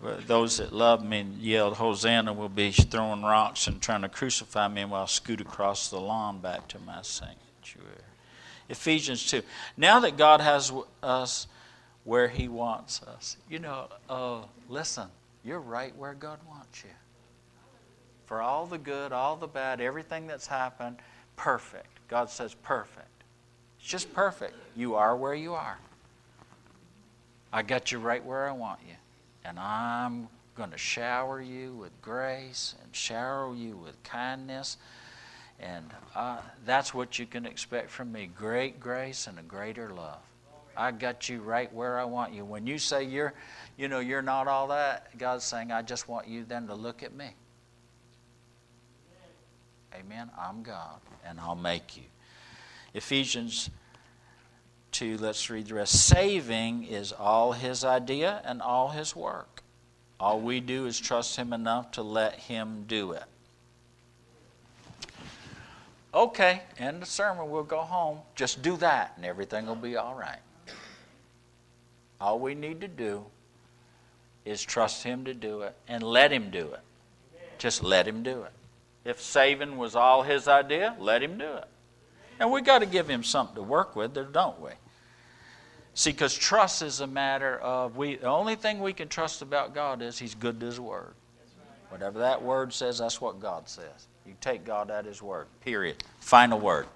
those 0.00 0.58
that 0.58 0.72
love 0.72 1.04
me 1.04 1.20
and 1.20 1.38
yelled 1.38 1.74
Hosanna 1.74 2.32
will 2.32 2.48
be 2.48 2.70
throwing 2.70 3.22
rocks 3.22 3.66
and 3.66 3.80
trying 3.80 4.02
to 4.02 4.08
crucify 4.08 4.68
me 4.68 4.84
while 4.84 5.02
I 5.02 5.06
scoot 5.06 5.40
across 5.40 5.88
the 5.88 6.00
lawn 6.00 6.38
back 6.40 6.68
to 6.68 6.78
my 6.78 7.02
sanctuary. 7.02 7.90
Ephesians 8.68 9.28
2. 9.30 9.42
Now 9.76 10.00
that 10.00 10.16
God 10.16 10.40
has 10.40 10.72
us 11.02 11.46
where 12.04 12.28
He 12.28 12.48
wants 12.48 13.02
us, 13.02 13.36
you 13.48 13.58
know, 13.58 13.88
uh, 14.08 14.42
listen, 14.68 15.08
you're 15.44 15.60
right 15.60 15.96
where 15.96 16.14
God 16.14 16.38
wants 16.48 16.84
you. 16.84 16.90
For 18.26 18.42
all 18.42 18.66
the 18.66 18.78
good, 18.78 19.12
all 19.12 19.36
the 19.36 19.46
bad, 19.46 19.80
everything 19.80 20.26
that's 20.26 20.46
happened, 20.46 20.96
perfect. 21.36 21.86
God 22.08 22.28
says 22.28 22.54
perfect. 22.54 23.08
It's 23.78 23.88
just 23.88 24.12
perfect. 24.12 24.54
You 24.76 24.96
are 24.96 25.16
where 25.16 25.34
you 25.34 25.54
are. 25.54 25.78
I 27.52 27.62
got 27.62 27.92
you 27.92 27.98
right 27.98 28.24
where 28.24 28.48
I 28.48 28.52
want 28.52 28.80
you. 28.86 28.94
And 29.44 29.58
I'm 29.58 30.28
going 30.56 30.70
to 30.70 30.78
shower 30.78 31.40
you 31.40 31.72
with 31.74 31.92
grace 32.02 32.74
and 32.82 32.94
shower 32.94 33.54
you 33.54 33.76
with 33.76 34.02
kindness. 34.02 34.76
And 35.60 35.84
uh, 36.14 36.40
that's 36.64 36.92
what 36.92 37.18
you 37.18 37.26
can 37.26 37.46
expect 37.46 37.90
from 37.90 38.12
me 38.12 38.28
great 38.36 38.80
grace 38.80 39.26
and 39.26 39.38
a 39.38 39.42
greater 39.42 39.90
love. 39.90 40.18
I 40.76 40.90
got 40.90 41.28
you 41.28 41.40
right 41.40 41.72
where 41.72 41.98
I 41.98 42.04
want 42.04 42.34
you. 42.34 42.44
When 42.44 42.66
you 42.66 42.78
say 42.78 43.04
you're, 43.04 43.32
you 43.78 43.88
know, 43.88 44.00
you're 44.00 44.20
not 44.20 44.46
all 44.48 44.68
that, 44.68 45.16
God's 45.16 45.44
saying, 45.44 45.72
I 45.72 45.82
just 45.82 46.08
want 46.08 46.28
you 46.28 46.44
then 46.44 46.66
to 46.66 46.74
look 46.74 47.02
at 47.02 47.14
me. 47.14 47.30
Amen. 49.98 50.30
I'm 50.38 50.62
God, 50.62 51.00
and 51.24 51.40
I'll 51.40 51.54
make 51.54 51.96
you. 51.96 52.02
Ephesians 52.92 53.70
2, 54.92 55.18
let's 55.18 55.48
read 55.48 55.66
the 55.68 55.74
rest. 55.74 56.08
Saving 56.08 56.84
is 56.84 57.12
all 57.12 57.52
his 57.52 57.84
idea 57.84 58.42
and 58.44 58.60
all 58.60 58.88
his 58.88 59.16
work. 59.16 59.62
All 60.18 60.40
we 60.40 60.60
do 60.60 60.86
is 60.86 60.98
trust 60.98 61.36
him 61.36 61.52
enough 61.52 61.92
to 61.92 62.02
let 62.02 62.34
him 62.34 62.84
do 62.86 63.12
it. 63.12 63.24
Okay, 66.14 66.62
end 66.78 67.02
the 67.02 67.06
sermon, 67.06 67.50
we'll 67.50 67.62
go 67.62 67.80
home. 67.80 68.18
Just 68.34 68.62
do 68.62 68.76
that, 68.78 69.12
and 69.16 69.24
everything 69.24 69.66
will 69.66 69.74
be 69.74 69.96
all 69.96 70.14
right. 70.14 70.40
All 72.20 72.38
we 72.38 72.54
need 72.54 72.80
to 72.80 72.88
do 72.88 73.26
is 74.46 74.62
trust 74.62 75.02
him 75.02 75.24
to 75.24 75.34
do 75.34 75.62
it 75.62 75.74
and 75.86 76.02
let 76.02 76.32
him 76.32 76.50
do 76.50 76.72
it. 76.72 76.80
Just 77.58 77.82
let 77.82 78.08
him 78.08 78.22
do 78.22 78.42
it. 78.42 78.52
If 79.06 79.20
saving 79.20 79.78
was 79.78 79.94
all 79.94 80.22
his 80.22 80.48
idea, 80.48 80.96
let 80.98 81.22
him 81.22 81.38
do 81.38 81.52
it. 81.52 81.68
And 82.40 82.50
we 82.50 82.60
got 82.60 82.80
to 82.80 82.86
give 82.86 83.08
him 83.08 83.22
something 83.22 83.54
to 83.54 83.62
work 83.62 83.94
with, 83.94 84.14
don't 84.32 84.60
we? 84.60 84.70
See, 85.94 86.10
because 86.10 86.34
trust 86.34 86.82
is 86.82 87.00
a 87.00 87.06
matter 87.06 87.56
of 87.58 87.96
we. 87.96 88.16
The 88.16 88.26
only 88.26 88.54
thing 88.54 88.80
we 88.80 88.92
can 88.92 89.08
trust 89.08 89.40
about 89.40 89.74
God 89.74 90.02
is 90.02 90.18
He's 90.18 90.34
good 90.34 90.60
to 90.60 90.66
His 90.66 90.78
word. 90.78 91.14
Whatever 91.88 92.18
that 92.18 92.42
word 92.42 92.74
says, 92.74 92.98
that's 92.98 93.18
what 93.18 93.40
God 93.40 93.66
says. 93.66 94.08
You 94.26 94.34
take 94.42 94.64
God 94.64 94.90
at 94.90 95.06
His 95.06 95.22
word. 95.22 95.46
Period. 95.62 96.04
Final 96.20 96.58
word. 96.58 96.86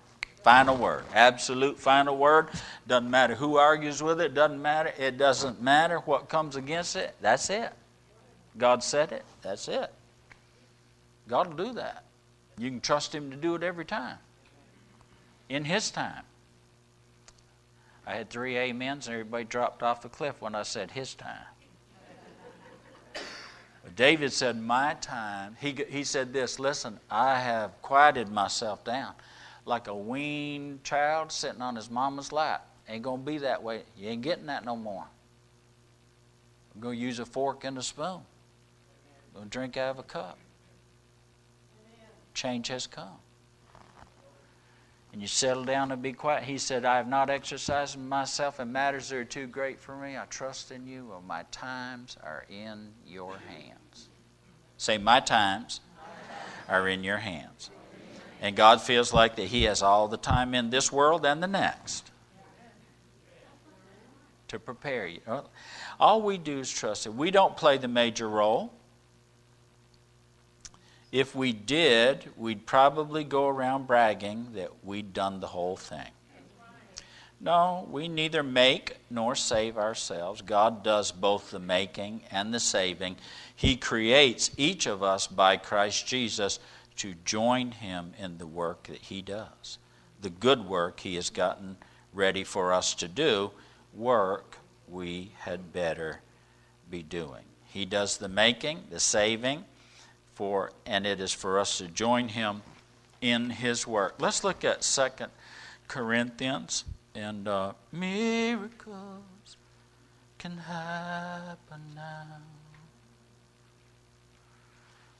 Final 0.43 0.77
word. 0.77 1.05
Absolute 1.15 1.79
final 1.79 2.19
word. 2.19 2.49
Doesn't 2.87 3.11
matter 3.11 3.35
who 3.35 3.57
argues 3.57 4.03
with 4.03 4.21
it. 4.21 4.35
Doesn't 4.35 4.61
matter. 4.61 4.93
It 4.99 5.17
doesn't 5.17 5.63
matter 5.63 6.01
what 6.01 6.29
comes 6.29 6.57
against 6.57 6.97
it. 6.97 7.15
That's 7.23 7.49
it. 7.49 7.73
God 8.59 8.83
said 8.83 9.13
it. 9.13 9.25
That's 9.41 9.67
it. 9.69 9.91
God 11.31 11.47
will 11.47 11.67
do 11.67 11.73
that. 11.75 12.05
You 12.59 12.69
can 12.69 12.81
trust 12.81 13.15
Him 13.15 13.31
to 13.31 13.37
do 13.37 13.55
it 13.55 13.63
every 13.63 13.85
time. 13.85 14.19
In 15.49 15.65
His 15.65 15.91
time. 15.91 16.25
I 18.11 18.15
had 18.15 18.29
three 18.29 18.59
amens, 18.59 19.07
and 19.07 19.15
everybody 19.15 19.45
dropped 19.45 19.85
off 19.85 20.03
the 20.03 20.09
cliff 20.09 20.41
when 20.41 20.57
I 20.57 20.65
said 20.65 20.91
his 20.91 21.15
time. 21.15 21.47
David 23.95 24.33
said, 24.33 24.61
My 24.61 24.95
time. 24.95 25.57
He, 25.61 25.77
he 25.89 26.03
said 26.03 26.33
this 26.33 26.59
Listen, 26.59 26.99
I 27.09 27.39
have 27.39 27.81
quieted 27.83 28.29
myself 28.29 28.85
down 28.85 29.15
like 29.65 29.87
a 29.87 29.95
weaned 29.95 30.83
child 30.83 31.31
sitting 31.31 31.63
on 31.63 31.77
his 31.77 31.89
mama's 31.89 32.33
lap. 32.33 32.67
Ain't 32.89 33.03
going 33.03 33.21
to 33.21 33.27
be 33.27 33.39
that 33.39 33.63
way. 33.63 33.83
You 33.97 34.09
ain't 34.09 34.23
getting 34.23 34.47
that 34.47 34.65
no 34.65 34.75
more. 34.75 35.07
I'm 36.75 36.81
going 36.81 36.99
to 36.99 37.01
use 37.01 37.21
a 37.21 37.27
fork 37.27 37.63
and 37.63 37.79
a 37.79 37.83
spoon. 37.83 38.07
I'm 38.07 39.35
going 39.35 39.45
to 39.45 39.51
drink 39.51 39.77
out 39.77 39.91
of 39.91 39.99
a 40.01 40.03
cup. 40.03 40.37
Change 42.35 42.69
has 42.69 42.87
come 42.87 43.19
and 45.13 45.21
you 45.21 45.27
settle 45.27 45.65
down 45.65 45.91
and 45.91 46.01
be 46.01 46.13
quiet. 46.13 46.45
He 46.45 46.59
said, 46.59 46.85
I 46.85 46.97
have 46.97 47.09
not 47.09 47.31
exercised 47.31 47.99
myself 47.99 48.61
in 48.61 48.71
matters 48.71 49.09
that 49.09 49.17
are 49.17 49.25
too 49.25 49.47
great 49.47 49.81
for 49.81 49.97
me. 49.97 50.17
I 50.17 50.25
trust 50.27 50.71
in 50.71 50.87
you, 50.87 51.11
or 51.13 51.21
my 51.21 51.45
times 51.51 52.17
are 52.23 52.45
in 52.49 52.93
your 53.07 53.37
hands. 53.49 54.09
Say, 54.77 54.99
My 54.99 55.21
times 55.21 55.81
are 56.69 56.89
in 56.89 57.03
your 57.03 57.19
hands. 57.19 57.71
And 58.41 58.57
God 58.57 58.81
feels 58.81 59.13
like 59.13 59.37
that 59.37 59.47
He 59.47 59.65
has 59.65 59.83
all 59.83 60.09
the 60.09 60.17
time 60.17 60.55
in 60.55 60.71
this 60.71 60.93
world 60.93 61.27
and 61.27 61.43
the 61.43 61.49
next 61.49 62.11
to 64.49 64.59
prepare 64.59 65.07
you. 65.07 65.21
All 65.99 66.23
we 66.23 66.39
do 66.39 66.61
is 66.61 66.71
trust 66.71 67.07
Him. 67.07 67.17
We 67.17 67.31
don't 67.31 67.57
play 67.57 67.79
the 67.79 67.89
major 67.89 68.29
role. 68.29 68.73
If 71.13 71.35
we 71.35 71.53
did, 71.53 72.31
we'd 72.37 72.67
probably 72.67 73.25
go 73.25 73.49
around 73.49 73.87
bragging 73.87 74.49
that 74.55 74.85
we'd 74.85 75.13
done 75.13 75.41
the 75.41 75.49
whole 75.49 75.77
thing. 75.77 76.11
No, 77.41 77.89
we 77.91 78.07
neither 78.07 78.43
make 78.43 78.99
nor 79.09 79.35
save 79.35 79.79
ourselves. 79.79 80.43
God 80.43 80.85
does 80.85 81.11
both 81.11 81.51
the 81.51 81.59
making 81.59 82.23
and 82.31 82.53
the 82.53 82.61
saving. 82.61 83.17
He 83.57 83.77
creates 83.77 84.51
each 84.59 84.87
of 84.87 85.03
us 85.03 85.27
by 85.27 85.57
Christ 85.57 86.07
Jesus 86.07 86.61
to 86.97 87.15
join 87.25 87.71
Him 87.73 88.13
in 88.19 88.37
the 88.37 88.47
work 88.47 88.85
that 88.85 88.99
He 88.99 89.23
does. 89.23 89.79
The 90.21 90.29
good 90.29 90.69
work 90.69 91.01
He 91.01 91.15
has 91.15 91.31
gotten 91.31 91.79
ready 92.13 92.45
for 92.45 92.75
us 92.75 92.95
to 92.97 93.09
do, 93.09 93.53
work 93.95 94.59
we 94.87 95.33
had 95.39 95.73
better 95.73 96.21
be 96.91 97.03
doing. 97.03 97.45
He 97.65 97.87
does 97.87 98.19
the 98.19 98.29
making, 98.29 98.85
the 98.91 99.01
saving, 99.01 99.65
for, 100.41 100.73
and 100.87 101.07
it 101.07 101.21
is 101.21 101.35
for 101.35 101.59
us 101.59 101.77
to 101.77 101.87
join 101.87 102.29
him 102.29 102.63
in 103.21 103.51
his 103.51 103.87
work. 103.87 104.15
Let's 104.19 104.43
look 104.43 104.65
at 104.65 104.83
Second 104.83 105.31
Corinthians 105.87 106.87
and 107.15 107.47
uh, 107.47 107.75
miracles 107.93 109.59
can 110.39 110.57
happen 110.57 111.83
now. 111.95 112.39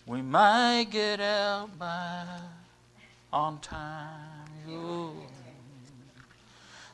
We 0.07 0.23
might 0.23 0.87
get 0.91 1.21
out 1.21 1.79
by 1.79 2.25
on 3.31 3.61
time. 3.61 4.49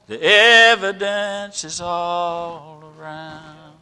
The 0.08 0.20
evidence 0.20 1.62
is 1.62 1.80
all 1.80 2.92
around. 2.98 3.76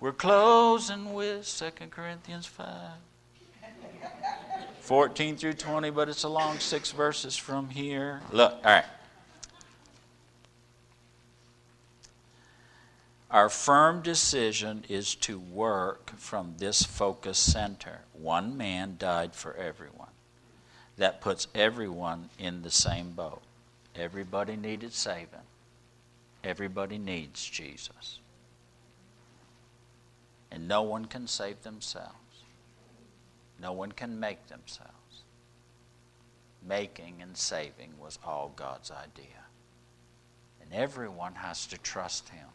We're 0.00 0.12
closing 0.12 1.14
with 1.14 1.46
Second 1.46 1.92
Corinthians 1.92 2.44
5. 2.44 2.68
14 4.84 5.38
through 5.38 5.54
20, 5.54 5.88
but 5.90 6.10
it's 6.10 6.24
a 6.24 6.28
long 6.28 6.58
six 6.58 6.92
verses 6.92 7.38
from 7.38 7.70
here. 7.70 8.20
Look, 8.30 8.52
all 8.52 8.70
right. 8.70 8.84
Our 13.30 13.48
firm 13.48 14.02
decision 14.02 14.84
is 14.90 15.14
to 15.16 15.38
work 15.38 16.10
from 16.18 16.56
this 16.58 16.82
focus 16.82 17.38
center. 17.38 18.00
One 18.12 18.58
man 18.58 18.96
died 18.98 19.34
for 19.34 19.54
everyone. 19.54 20.10
That 20.98 21.22
puts 21.22 21.48
everyone 21.54 22.28
in 22.38 22.60
the 22.60 22.70
same 22.70 23.12
boat. 23.12 23.40
Everybody 23.96 24.54
needed 24.54 24.92
saving. 24.92 25.46
Everybody 26.44 26.98
needs 26.98 27.42
Jesus. 27.42 28.18
And 30.50 30.68
no 30.68 30.82
one 30.82 31.06
can 31.06 31.26
save 31.26 31.62
themselves. 31.62 32.14
No 33.64 33.72
one 33.72 33.92
can 33.92 34.20
make 34.20 34.48
themselves. 34.48 35.22
Making 36.62 37.22
and 37.22 37.34
saving 37.34 37.94
was 37.98 38.18
all 38.22 38.52
God's 38.54 38.90
idea. 38.90 39.46
And 40.60 40.70
everyone 40.70 41.36
has 41.36 41.64
to 41.68 41.78
trust 41.78 42.28
Him 42.28 42.48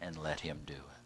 and 0.00 0.16
let 0.16 0.40
Him 0.40 0.60
do 0.64 0.72
it. 0.72 1.02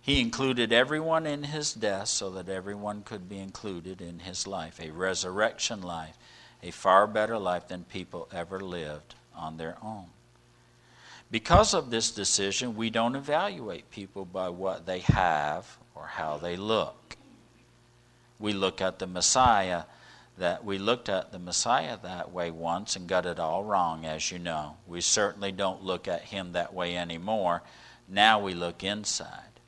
He 0.00 0.20
included 0.20 0.72
everyone 0.72 1.24
in 1.24 1.44
His 1.44 1.72
death 1.72 2.08
so 2.08 2.30
that 2.30 2.48
everyone 2.48 3.02
could 3.02 3.28
be 3.28 3.38
included 3.38 4.00
in 4.00 4.18
His 4.18 4.44
life, 4.44 4.80
a 4.80 4.90
resurrection 4.90 5.80
life, 5.80 6.18
a 6.64 6.72
far 6.72 7.06
better 7.06 7.38
life 7.38 7.68
than 7.68 7.84
people 7.84 8.28
ever 8.34 8.58
lived 8.58 9.14
on 9.36 9.56
their 9.56 9.76
own. 9.80 10.06
Because 11.30 11.72
of 11.74 11.90
this 11.90 12.10
decision, 12.10 12.74
we 12.74 12.90
don't 12.90 13.14
evaluate 13.14 13.92
people 13.92 14.24
by 14.24 14.48
what 14.48 14.84
they 14.84 14.98
have 14.98 15.78
or 15.94 16.06
how 16.06 16.38
they 16.38 16.56
look 16.56 17.16
we 18.44 18.52
look 18.52 18.82
at 18.82 18.98
the 18.98 19.06
Messiah 19.06 19.84
that 20.36 20.64
we 20.64 20.76
looked 20.76 21.08
at 21.08 21.32
the 21.32 21.38
Messiah 21.38 21.96
that 22.02 22.30
way 22.30 22.50
once 22.50 22.94
and 22.94 23.08
got 23.08 23.24
it 23.24 23.38
all 23.38 23.64
wrong, 23.64 24.04
as 24.04 24.30
you 24.30 24.38
know. 24.38 24.76
We 24.86 25.00
certainly 25.00 25.50
don't 25.50 25.82
look 25.82 26.06
at 26.08 26.22
him 26.22 26.52
that 26.52 26.74
way 26.74 26.96
anymore. 26.96 27.62
Now 28.06 28.38
we 28.40 28.52
look 28.52 28.84
inside. 28.84 29.60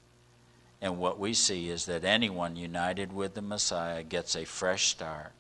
And 0.83 0.99
what 0.99 1.19
we 1.19 1.33
see 1.33 1.71
is 1.71 1.87
that 1.87 2.05
anyone 2.05 2.57
united 2.57 3.15
with 3.15 3.33
the 3.33 3.41
Messiah 3.41 4.03
gets 4.03 4.37
a 4.37 4.45
fresh 4.45 4.89
start, 4.89 5.33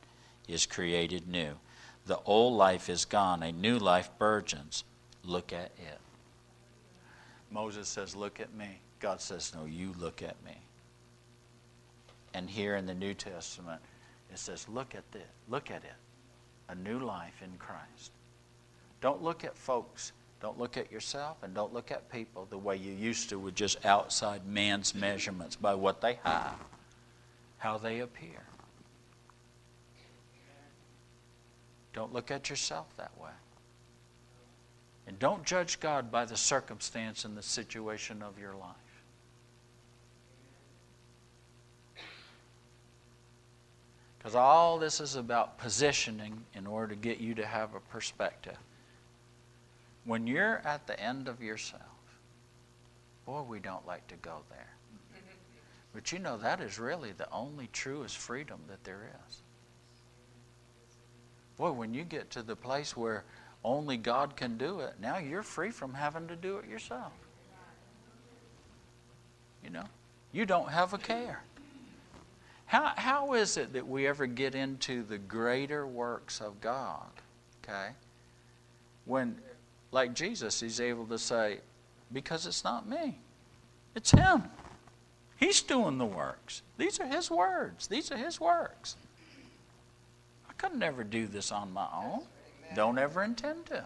is 0.49 0.64
created 0.64 1.28
new. 1.28 1.57
The 2.07 2.21
old 2.25 2.57
life 2.57 2.88
is 2.88 3.05
gone, 3.05 3.43
a 3.43 3.52
new 3.52 3.78
life 3.78 4.09
burgeons. 4.16 4.85
Look 5.23 5.52
at 5.52 5.73
it. 5.76 5.99
Moses 7.50 7.87
says, 7.87 8.16
Look 8.16 8.40
at 8.40 8.55
me. 8.55 8.81
God 8.99 9.21
says, 9.21 9.52
No, 9.55 9.66
you 9.66 9.93
look 9.99 10.23
at 10.23 10.43
me. 10.43 10.57
And 12.37 12.50
here 12.50 12.76
in 12.76 12.85
the 12.85 12.95
New 12.95 13.14
Testament, 13.14 13.81
it 14.31 14.38
says, 14.38 14.69
Look 14.69 14.95
at 14.95 15.11
this. 15.11 15.26
Look 15.49 15.71
at 15.71 15.83
it. 15.85 15.95
A 16.69 16.75
new 16.75 16.99
life 16.99 17.40
in 17.43 17.57
Christ. 17.59 18.12
Don't 19.00 19.23
look 19.23 19.43
at 19.43 19.57
folks. 19.57 20.12
Don't 20.43 20.59
look 20.59 20.76
at 20.76 20.93
yourself 20.93 21.38
and 21.43 21.55
don't 21.55 21.73
look 21.73 21.90
at 21.90 22.12
people 22.12 22.47
the 22.50 22.59
way 22.59 22.76
you 22.76 22.93
used 22.93 23.31
to 23.31 23.38
with 23.38 23.55
just 23.55 23.87
outside 23.87 24.47
man's 24.47 24.95
measurements 24.95 25.57
by 25.57 25.75
what 25.75 26.02
they 26.02 26.19
have, 26.25 26.59
how 27.57 27.78
they 27.78 28.00
appear. 28.00 28.43
Don't 31.95 32.12
look 32.12 32.31
at 32.31 32.50
yourself 32.50 32.95
that 32.99 33.12
way. 33.19 33.31
And 35.07 35.19
don't 35.19 35.43
judge 35.43 35.81
God 35.81 36.12
by 36.12 36.26
the 36.26 36.37
circumstance 36.37 37.25
and 37.25 37.35
the 37.35 37.43
situation 37.43 38.23
of 38.23 38.38
your 38.38 38.55
life. 38.55 38.86
Because 44.26 44.35
all 44.35 44.76
this 44.80 44.99
is 44.99 45.14
about 45.14 45.56
positioning 45.56 46.42
in 46.52 46.66
order 46.66 46.97
to 46.97 47.00
get 47.00 47.21
you 47.21 47.33
to 47.37 47.47
have 47.47 47.76
a 47.76 47.80
perspective. 47.92 48.56
When 50.04 50.26
you're 50.26 50.61
at 50.64 50.85
the 50.88 50.99
end 50.99 51.28
of 51.28 51.40
yourself, 51.40 51.83
boy, 53.25 53.42
we 53.42 53.61
don't 53.61 53.87
like 53.87 54.04
to 54.09 54.16
go 54.16 54.38
there. 54.50 54.75
But 55.95 56.11
you 56.11 56.18
know, 56.18 56.38
that 56.38 56.61
is 56.61 56.76
really 56.80 57.12
the 57.12 57.30
only 57.30 57.68
truest 57.73 58.16
freedom 58.16 58.59
that 58.66 58.83
there 58.83 59.09
is. 59.28 59.42
Boy, 61.56 61.71
when 61.71 61.95
you 61.95 62.02
get 62.02 62.28
to 62.30 62.42
the 62.42 62.56
place 62.56 62.97
where 62.97 63.23
only 63.62 63.97
God 63.97 64.35
can 64.35 64.59
do 64.59 64.80
it, 64.80 64.95
now 65.00 65.18
you're 65.18 65.45
free 65.45 65.71
from 65.71 65.95
having 65.95 66.26
to 66.26 66.35
do 66.35 66.59
it 66.59 66.68
yourself. 66.68 67.12
You 69.62 69.71
know, 69.71 69.85
you 70.33 70.47
don't 70.47 70.71
have 70.71 70.95
a 70.95 70.99
care. 70.99 71.45
How, 72.66 72.92
how 72.96 73.35
is 73.35 73.56
it 73.56 73.73
that 73.75 73.87
we 73.87 74.06
ever 74.08 74.26
get 74.26 74.54
into 74.54 75.04
the 75.04 75.18
greater 75.18 75.87
works 75.87 76.40
of 76.40 76.61
God? 76.61 77.06
Okay? 77.62 77.90
When, 79.04 79.38
like 79.92 80.14
Jesus, 80.14 80.61
he's 80.61 80.80
able 80.80 81.06
to 81.06 81.18
say, 81.18 81.61
because 82.12 82.44
it's 82.44 82.64
not 82.64 82.88
me, 82.88 83.18
it's 83.94 84.11
Him. 84.11 84.44
He's 85.37 85.62
doing 85.62 85.99
the 85.99 86.06
works. 86.06 86.62
These 86.76 86.99
are 86.99 87.06
His 87.06 87.30
words, 87.30 87.87
these 87.87 88.11
are 88.11 88.16
His 88.16 88.40
works. 88.40 88.96
I 90.50 90.52
could 90.54 90.75
never 90.75 91.04
do 91.04 91.28
this 91.28 91.52
on 91.52 91.73
my 91.73 91.87
own. 91.94 92.23
Don't 92.75 92.99
ever 92.99 93.23
intend 93.23 93.66
to. 93.66 93.85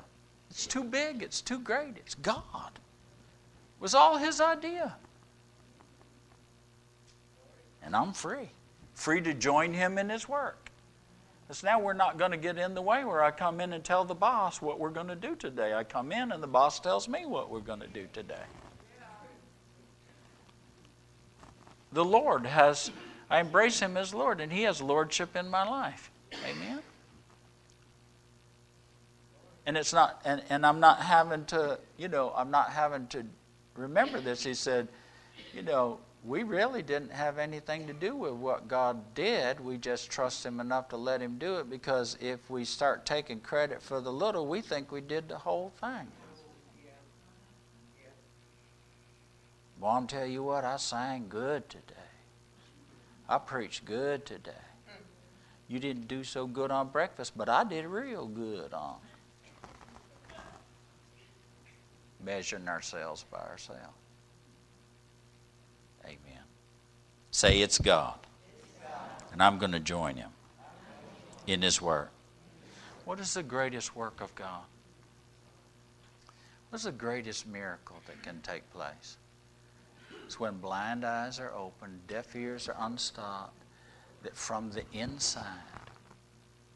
It's 0.48 0.66
too 0.66 0.84
big, 0.84 1.22
it's 1.22 1.42
too 1.42 1.58
great. 1.58 1.96
It's 1.96 2.14
God. 2.14 2.72
It 2.74 3.82
was 3.82 3.94
all 3.94 4.16
His 4.16 4.40
idea. 4.40 4.96
And 7.82 7.94
I'm 7.94 8.14
free 8.14 8.48
free 9.00 9.22
to 9.22 9.32
join 9.32 9.72
him 9.72 9.96
in 9.96 10.10
his 10.10 10.28
work. 10.28 10.70
Because 11.42 11.62
now 11.64 11.80
we're 11.80 11.94
not 11.94 12.18
going 12.18 12.32
to 12.32 12.36
get 12.36 12.58
in 12.58 12.74
the 12.74 12.82
way 12.82 13.02
where 13.02 13.24
I 13.24 13.30
come 13.30 13.58
in 13.60 13.72
and 13.72 13.82
tell 13.82 14.04
the 14.04 14.14
boss 14.14 14.60
what 14.60 14.78
we're 14.78 14.90
going 14.90 15.08
to 15.08 15.16
do 15.16 15.34
today. 15.34 15.72
I 15.72 15.84
come 15.84 16.12
in 16.12 16.32
and 16.32 16.42
the 16.42 16.46
boss 16.46 16.78
tells 16.80 17.08
me 17.08 17.24
what 17.24 17.50
we're 17.50 17.60
going 17.60 17.80
to 17.80 17.88
do 17.88 18.06
today. 18.12 18.42
The 21.92 22.04
Lord 22.04 22.44
has, 22.44 22.90
I 23.30 23.40
embrace 23.40 23.80
him 23.80 23.96
as 23.96 24.12
Lord, 24.12 24.40
and 24.40 24.52
he 24.52 24.62
has 24.62 24.80
lordship 24.80 25.34
in 25.34 25.48
my 25.48 25.66
life. 25.66 26.10
Amen? 26.46 26.80
And 29.66 29.76
it's 29.76 29.92
not, 29.92 30.20
and, 30.24 30.42
and 30.50 30.64
I'm 30.64 30.78
not 30.78 31.00
having 31.00 31.46
to, 31.46 31.80
you 31.96 32.08
know, 32.08 32.32
I'm 32.36 32.50
not 32.50 32.70
having 32.70 33.06
to 33.08 33.24
remember 33.74 34.20
this. 34.20 34.44
He 34.44 34.54
said, 34.54 34.88
you 35.54 35.62
know, 35.62 35.98
we 36.24 36.42
really 36.42 36.82
didn't 36.82 37.12
have 37.12 37.38
anything 37.38 37.86
to 37.86 37.92
do 37.92 38.14
with 38.14 38.32
what 38.32 38.68
God 38.68 39.14
did. 39.14 39.58
We 39.58 39.78
just 39.78 40.10
trust 40.10 40.44
Him 40.44 40.60
enough 40.60 40.88
to 40.90 40.96
let 40.96 41.22
Him 41.22 41.38
do 41.38 41.56
it 41.56 41.70
because 41.70 42.16
if 42.20 42.50
we 42.50 42.64
start 42.64 43.06
taking 43.06 43.40
credit 43.40 43.80
for 43.80 44.00
the 44.00 44.12
little, 44.12 44.46
we 44.46 44.60
think 44.60 44.92
we 44.92 45.00
did 45.00 45.28
the 45.28 45.38
whole 45.38 45.72
thing. 45.80 46.06
Well, 49.80 49.92
I'm 49.92 50.06
tell 50.06 50.26
you 50.26 50.42
what, 50.42 50.62
I 50.64 50.76
sang 50.76 51.26
good 51.30 51.68
today. 51.70 51.94
I 53.26 53.38
preached 53.38 53.86
good 53.86 54.26
today. 54.26 54.52
You 55.68 55.78
didn't 55.78 56.06
do 56.06 56.22
so 56.22 56.46
good 56.46 56.70
on 56.70 56.88
breakfast, 56.88 57.32
but 57.34 57.48
I 57.48 57.64
did 57.64 57.86
real 57.86 58.26
good 58.26 58.74
on 58.74 58.96
measuring 62.22 62.68
ourselves 62.68 63.24
by 63.30 63.38
ourselves. 63.38 63.99
Say, 67.30 67.60
It's 67.60 67.78
God. 67.78 68.18
And 69.32 69.42
I'm 69.42 69.58
going 69.58 69.72
to 69.72 69.80
join 69.80 70.16
Him 70.16 70.30
in 71.46 71.62
His 71.62 71.80
work. 71.80 72.10
What 73.04 73.20
is 73.20 73.34
the 73.34 73.42
greatest 73.42 73.94
work 73.96 74.20
of 74.20 74.34
God? 74.34 74.64
What's 76.70 76.84
the 76.84 76.92
greatest 76.92 77.46
miracle 77.46 77.96
that 78.06 78.22
can 78.22 78.40
take 78.42 78.68
place? 78.72 79.16
It's 80.24 80.38
when 80.38 80.58
blind 80.58 81.04
eyes 81.04 81.40
are 81.40 81.52
opened, 81.52 82.06
deaf 82.06 82.36
ears 82.36 82.68
are 82.68 82.76
unstopped, 82.78 83.62
that 84.22 84.36
from 84.36 84.70
the 84.70 84.84
inside 84.92 85.44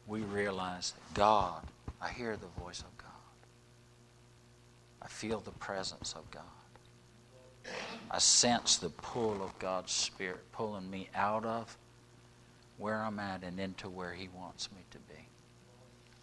we 0.07 0.21
realize 0.21 0.93
that 0.93 1.15
God, 1.15 1.63
I 2.01 2.09
hear 2.09 2.37
the 2.37 2.61
voice 2.61 2.81
of 2.81 2.99
God. 2.99 3.11
I 5.03 5.07
feel 5.07 5.41
the 5.41 5.53
presence 5.53 6.15
of 6.15 6.29
God. 6.31 6.43
I 8.11 8.19
sense 8.19 8.77
the 8.77 8.91
pull 8.91 9.43
of 9.43 9.59
God's 9.59 9.93
Spirit 9.93 10.41
pulling 10.53 10.91
me 10.91 11.09
out 11.15 11.45
of 11.45 11.77
where 12.79 13.03
I'm 13.03 13.19
at 13.19 13.43
and 13.43 13.59
into 13.59 13.89
where 13.89 14.13
He 14.13 14.29
wants 14.29 14.71
me 14.73 14.83
to 14.91 14.99
be. 14.99 15.29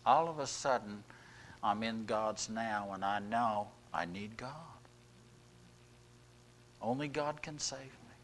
All 0.05 0.29
of 0.29 0.39
a 0.39 0.47
sudden, 0.47 1.03
I'm 1.63 1.83
in 1.83 2.05
God's 2.05 2.49
now 2.49 2.91
and 2.93 3.03
I 3.03 3.19
know 3.19 3.67
I 3.93 4.05
need 4.05 4.37
God. 4.37 4.51
Only 6.81 7.07
God 7.07 7.41
can 7.41 7.59
save 7.59 7.79
me. 7.79 8.15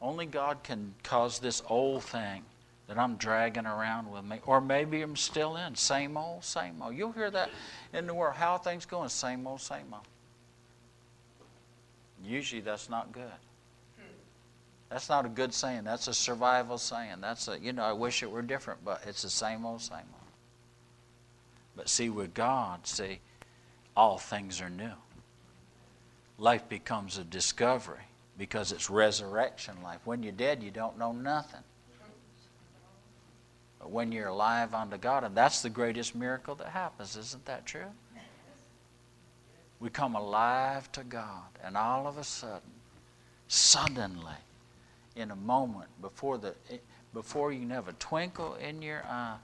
Only 0.00 0.26
God 0.26 0.62
can 0.62 0.94
cause 1.02 1.38
this 1.38 1.62
old 1.68 2.02
thing 2.04 2.42
that 2.86 2.98
I'm 2.98 3.16
dragging 3.16 3.64
around 3.64 4.10
with 4.10 4.24
me, 4.24 4.40
or 4.44 4.60
maybe 4.60 5.00
I'm 5.00 5.16
still 5.16 5.56
in, 5.56 5.74
same 5.74 6.18
old, 6.18 6.44
same 6.44 6.82
old. 6.82 6.94
You'll 6.94 7.12
hear 7.12 7.30
that 7.30 7.48
in 7.94 8.06
the 8.06 8.12
world. 8.12 8.34
How 8.34 8.58
things 8.58 8.84
going? 8.84 9.08
Same 9.08 9.46
old, 9.46 9.62
same 9.62 9.86
old. 9.92 10.02
Usually 12.24 12.60
that's 12.60 12.88
not 12.88 13.12
good. 13.12 13.32
That's 14.90 15.08
not 15.08 15.26
a 15.26 15.28
good 15.28 15.52
saying. 15.52 15.84
That's 15.84 16.06
a 16.08 16.14
survival 16.14 16.78
saying. 16.78 17.16
That's 17.20 17.48
a, 17.48 17.58
you 17.58 17.72
know, 17.72 17.82
I 17.82 17.92
wish 17.92 18.22
it 18.22 18.30
were 18.30 18.42
different, 18.42 18.84
but 18.84 19.02
it's 19.06 19.22
the 19.22 19.30
same 19.30 19.66
old, 19.66 19.80
same 19.80 19.98
old. 19.98 20.30
But 21.76 21.88
see, 21.88 22.10
with 22.10 22.34
God, 22.34 22.86
see, 22.86 23.18
all 23.96 24.18
things 24.18 24.60
are 24.60 24.70
new. 24.70 24.92
Life 26.38 26.68
becomes 26.68 27.18
a 27.18 27.24
discovery 27.24 28.04
because 28.38 28.72
it's 28.72 28.90
resurrection 28.90 29.74
life. 29.82 30.00
When 30.04 30.22
you're 30.22 30.32
dead, 30.32 30.62
you 30.62 30.70
don't 30.70 30.98
know 30.98 31.12
nothing. 31.12 31.62
But 33.80 33.90
when 33.90 34.12
you're 34.12 34.28
alive 34.28 34.74
unto 34.74 34.96
God, 34.96 35.24
and 35.24 35.36
that's 35.36 35.62
the 35.62 35.70
greatest 35.70 36.14
miracle 36.14 36.54
that 36.56 36.68
happens, 36.68 37.16
isn't 37.16 37.44
that 37.46 37.66
true? 37.66 37.90
We 39.84 39.90
come 39.90 40.14
alive 40.14 40.90
to 40.92 41.04
God, 41.04 41.44
and 41.62 41.76
all 41.76 42.06
of 42.06 42.16
a 42.16 42.24
sudden, 42.24 42.72
suddenly, 43.48 44.32
in 45.14 45.30
a 45.30 45.36
moment, 45.36 45.90
before 46.00 46.38
the 46.38 46.54
eh, 46.70 46.78
before 47.12 47.52
you 47.52 47.68
have 47.68 47.86
a 47.86 47.92
twinkle 47.92 48.54
in 48.54 48.80
your 48.80 49.04
eye, 49.06 49.36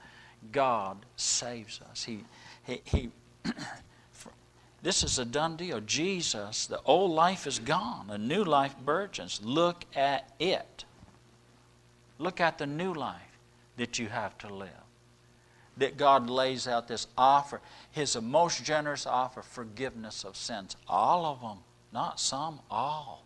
God 0.51 1.05
saves 1.15 1.79
us. 1.91 2.03
He 2.03 2.23
he, 2.63 2.81
he 2.85 3.11
this 4.81 5.03
is 5.03 5.19
a 5.19 5.25
done 5.25 5.57
deal. 5.57 5.79
Jesus, 5.79 6.65
the 6.65 6.81
old 6.85 7.11
life 7.11 7.45
is 7.45 7.59
gone, 7.59 8.09
a 8.09 8.17
new 8.17 8.43
life 8.43 8.75
burgeons. 8.83 9.41
Look 9.43 9.85
at 9.95 10.33
it. 10.39 10.85
Look 12.17 12.41
at 12.41 12.57
the 12.57 12.65
new 12.65 12.95
life 12.95 13.37
that 13.77 13.99
you 13.99 14.07
have 14.07 14.35
to 14.39 14.51
live 14.51 14.80
that 15.77 15.97
God 15.97 16.29
lays 16.29 16.67
out 16.67 16.87
this 16.87 17.07
offer, 17.17 17.61
His 17.91 18.19
most 18.21 18.63
generous 18.63 19.05
offer, 19.05 19.41
forgiveness 19.41 20.23
of 20.23 20.35
sins. 20.35 20.75
All 20.87 21.25
of 21.25 21.41
them, 21.41 21.59
not 21.91 22.19
some, 22.19 22.59
all. 22.69 23.25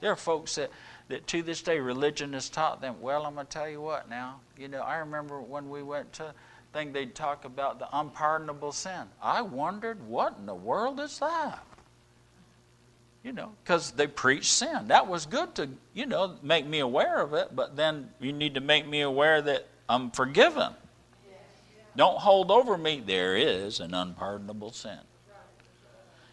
There 0.00 0.12
are 0.12 0.16
folks 0.16 0.56
that, 0.56 0.70
that 1.08 1.26
to 1.28 1.42
this 1.42 1.62
day 1.62 1.80
religion 1.80 2.32
has 2.34 2.48
taught 2.48 2.80
them, 2.80 3.00
well, 3.00 3.24
I'm 3.24 3.34
going 3.34 3.46
to 3.46 3.52
tell 3.52 3.68
you 3.68 3.80
what 3.80 4.10
now. 4.10 4.40
You 4.58 4.68
know, 4.68 4.80
I 4.80 4.96
remember 4.98 5.40
when 5.40 5.70
we 5.70 5.82
went 5.82 6.12
to 6.14 6.34
thing 6.76 6.92
they'd 6.92 7.14
talk 7.14 7.44
about 7.44 7.78
the 7.78 7.88
unpardonable 7.98 8.72
sin. 8.72 9.08
I 9.22 9.40
wondered, 9.40 10.06
what 10.06 10.36
in 10.38 10.44
the 10.44 10.54
world 10.54 11.00
is 11.00 11.18
that? 11.20 11.64
You 13.24 13.32
know, 13.32 13.52
because 13.64 13.92
they 13.92 14.06
preach 14.06 14.52
sin. 14.52 14.88
That 14.88 15.08
was 15.08 15.26
good 15.26 15.54
to, 15.56 15.70
you 15.94 16.06
know, 16.06 16.36
make 16.42 16.66
me 16.66 16.80
aware 16.80 17.20
of 17.20 17.32
it, 17.32 17.56
but 17.56 17.76
then 17.76 18.10
you 18.20 18.32
need 18.32 18.54
to 18.54 18.60
make 18.60 18.86
me 18.86 19.00
aware 19.00 19.40
that 19.42 19.66
I'm 19.88 20.10
forgiven. 20.10 20.74
Don't 21.96 22.18
hold 22.18 22.50
over 22.50 22.76
me. 22.76 23.02
There 23.04 23.36
is 23.36 23.80
an 23.80 23.94
unpardonable 23.94 24.72
sin. 24.72 24.98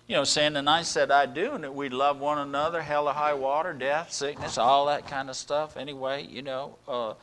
You 0.08 0.18
know, 0.18 0.26
saying, 0.26 0.58
and 0.58 0.70
I 0.70 0.82
said 0.82 1.12
I 1.12 1.26
do, 1.26 1.54
and 1.54 1.64
that 1.64 1.74
we 1.74 1.88
love 1.88 2.20
one 2.20 2.38
another, 2.38 2.82
hell 2.82 3.08
or 3.08 3.14
high 3.14 3.34
water, 3.34 3.72
death, 3.74 4.12
sickness, 4.12 4.58
all 4.58 4.88
that 4.88 5.08
kind 5.08 5.30
of 5.30 5.36
stuff. 5.36 5.78
Anyway, 5.78 6.28
you 6.30 6.42
know, 6.42 6.76
uh, 6.88 7.14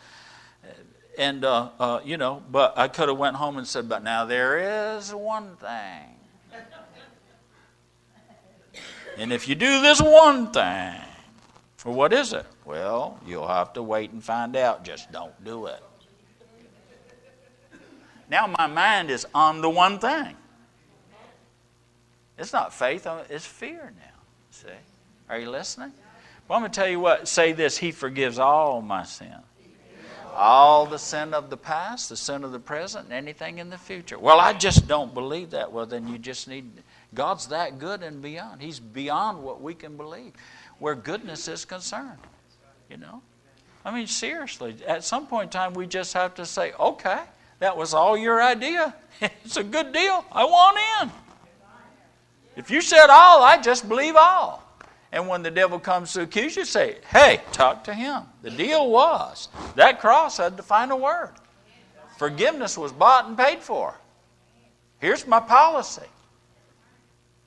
and 1.18 1.44
uh, 1.44 1.68
uh, 1.78 2.00
you 2.02 2.16
know, 2.16 2.42
but 2.50 2.78
I 2.78 2.88
could 2.88 3.08
have 3.08 3.18
went 3.18 3.36
home 3.36 3.58
and 3.58 3.66
said, 3.66 3.88
but 3.88 4.02
now 4.02 4.24
there 4.24 4.96
is 4.96 5.14
one 5.14 5.56
thing 5.56 6.16
and 9.20 9.32
if 9.32 9.48
you 9.48 9.54
do 9.54 9.82
this 9.82 10.00
one 10.00 10.50
thing, 10.50 10.94
well, 11.84 11.94
what 11.94 12.12
is 12.12 12.32
it? 12.32 12.46
Well, 12.64 13.20
you'll 13.26 13.48
have 13.48 13.72
to 13.74 13.82
wait 13.82 14.10
and 14.12 14.22
find 14.24 14.56
out. 14.56 14.84
Just 14.84 15.12
don't 15.12 15.44
do 15.44 15.66
it. 15.66 15.82
Now 18.30 18.46
my 18.46 18.68
mind 18.68 19.10
is 19.10 19.26
on 19.34 19.60
the 19.60 19.68
one 19.68 19.98
thing. 19.98 20.36
It's 22.38 22.52
not 22.52 22.72
faith, 22.72 23.06
uh, 23.06 23.24
it's 23.28 23.44
fear 23.44 23.92
now. 23.98 24.20
See? 24.50 24.68
Are 25.28 25.38
you 25.38 25.50
listening? 25.50 25.92
Well, 26.48 26.56
I'm 26.56 26.62
going 26.62 26.72
to 26.72 26.80
tell 26.80 26.88
you 26.88 27.00
what. 27.00 27.28
Say 27.28 27.52
this 27.52 27.76
He 27.76 27.90
forgives 27.90 28.38
all 28.38 28.80
my 28.80 29.02
sin. 29.02 29.34
All 30.34 30.86
the 30.86 30.98
sin 30.98 31.34
of 31.34 31.50
the 31.50 31.56
past, 31.56 32.08
the 32.08 32.16
sin 32.16 32.44
of 32.44 32.52
the 32.52 32.60
present, 32.60 33.06
and 33.06 33.12
anything 33.12 33.58
in 33.58 33.68
the 33.68 33.76
future. 33.76 34.18
Well, 34.18 34.38
I 34.38 34.52
just 34.52 34.86
don't 34.86 35.12
believe 35.12 35.50
that. 35.50 35.70
Well, 35.70 35.86
then 35.86 36.06
you 36.06 36.18
just 36.18 36.48
need 36.48 36.70
God's 37.14 37.48
that 37.48 37.78
good 37.78 38.02
and 38.02 38.22
beyond. 38.22 38.62
He's 38.62 38.78
beyond 38.78 39.42
what 39.42 39.60
we 39.60 39.74
can 39.74 39.96
believe, 39.96 40.32
where 40.78 40.94
goodness 40.94 41.48
is 41.48 41.64
concerned. 41.64 42.18
You 42.88 42.96
know? 42.96 43.22
I 43.84 43.92
mean, 43.92 44.06
seriously, 44.06 44.76
at 44.86 45.04
some 45.04 45.26
point 45.26 45.46
in 45.46 45.50
time, 45.50 45.74
we 45.74 45.86
just 45.86 46.14
have 46.14 46.34
to 46.36 46.46
say, 46.46 46.72
okay, 46.78 47.22
that 47.60 47.76
was 47.76 47.94
all 47.94 48.16
your 48.18 48.42
idea. 48.42 48.94
it's 49.20 49.56
a 49.56 49.64
good 49.64 49.92
deal. 49.92 50.24
I 50.32 50.44
want 50.44 50.78
in. 51.02 51.10
If 52.56 52.70
you 52.70 52.80
said 52.80 53.06
all, 53.08 53.42
I 53.42 53.60
just 53.60 53.88
believe 53.88 54.16
all. 54.16 54.66
And 55.12 55.28
when 55.28 55.42
the 55.42 55.50
devil 55.50 55.78
comes 55.78 56.12
to 56.12 56.22
accuse 56.22 56.56
you, 56.56 56.64
say, 56.64 56.98
hey, 57.08 57.40
talk 57.52 57.84
to 57.84 57.94
him. 57.94 58.22
The 58.42 58.50
deal 58.50 58.90
was 58.90 59.48
that 59.76 60.00
cross 60.00 60.36
had 60.36 60.56
the 60.56 60.62
final 60.62 60.98
word. 60.98 61.32
Forgiveness 62.18 62.76
was 62.76 62.92
bought 62.92 63.26
and 63.26 63.36
paid 63.36 63.60
for. 63.60 63.94
Here's 64.98 65.26
my 65.26 65.40
policy 65.40 66.06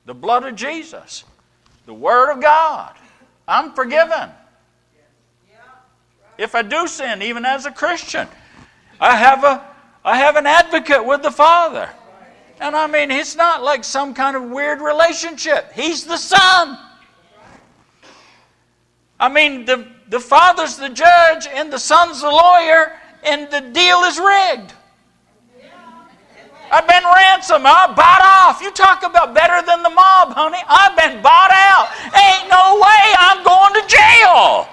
the 0.06 0.14
blood 0.14 0.44
of 0.44 0.54
Jesus, 0.56 1.24
the 1.86 1.94
Word 1.94 2.30
of 2.32 2.42
God. 2.42 2.94
I'm 3.48 3.72
forgiven. 3.72 4.30
If 6.36 6.54
I 6.54 6.62
do 6.62 6.86
sin, 6.88 7.22
even 7.22 7.44
as 7.44 7.64
a 7.64 7.70
Christian, 7.70 8.26
I 9.00 9.16
have, 9.16 9.44
a, 9.44 9.64
I 10.04 10.18
have 10.18 10.36
an 10.36 10.46
advocate 10.46 11.04
with 11.04 11.22
the 11.22 11.30
Father. 11.30 11.88
And 12.60 12.76
I 12.76 12.86
mean, 12.86 13.10
it's 13.10 13.36
not 13.36 13.62
like 13.62 13.84
some 13.84 14.14
kind 14.14 14.36
of 14.36 14.44
weird 14.44 14.80
relationship. 14.80 15.72
He's 15.72 16.04
the 16.04 16.16
Son. 16.16 16.78
I 19.18 19.28
mean, 19.28 19.64
the, 19.64 19.88
the 20.08 20.20
Father's 20.20 20.76
the 20.76 20.90
judge, 20.90 21.46
and 21.46 21.72
the 21.72 21.78
Son's 21.78 22.20
the 22.20 22.30
lawyer, 22.30 22.92
and 23.22 23.50
the 23.50 23.60
deal 23.72 24.00
is 24.04 24.18
rigged. 24.18 24.74
I've 26.70 26.88
been 26.88 27.04
ransomed. 27.04 27.64
I 27.64 27.86
bought 27.94 28.22
off. 28.22 28.60
You 28.60 28.72
talk 28.72 29.04
about 29.04 29.34
better 29.34 29.64
than 29.64 29.82
the 29.82 29.90
mob, 29.90 30.34
honey. 30.34 30.58
I've 30.68 30.96
been 30.96 31.22
bought 31.22 31.52
out. 31.52 31.88
Ain't 32.12 32.50
no 32.50 32.80
way 32.82 33.04
I'm 33.16 33.44
going 33.44 33.72
to 33.78 33.84
jail. 33.86 34.68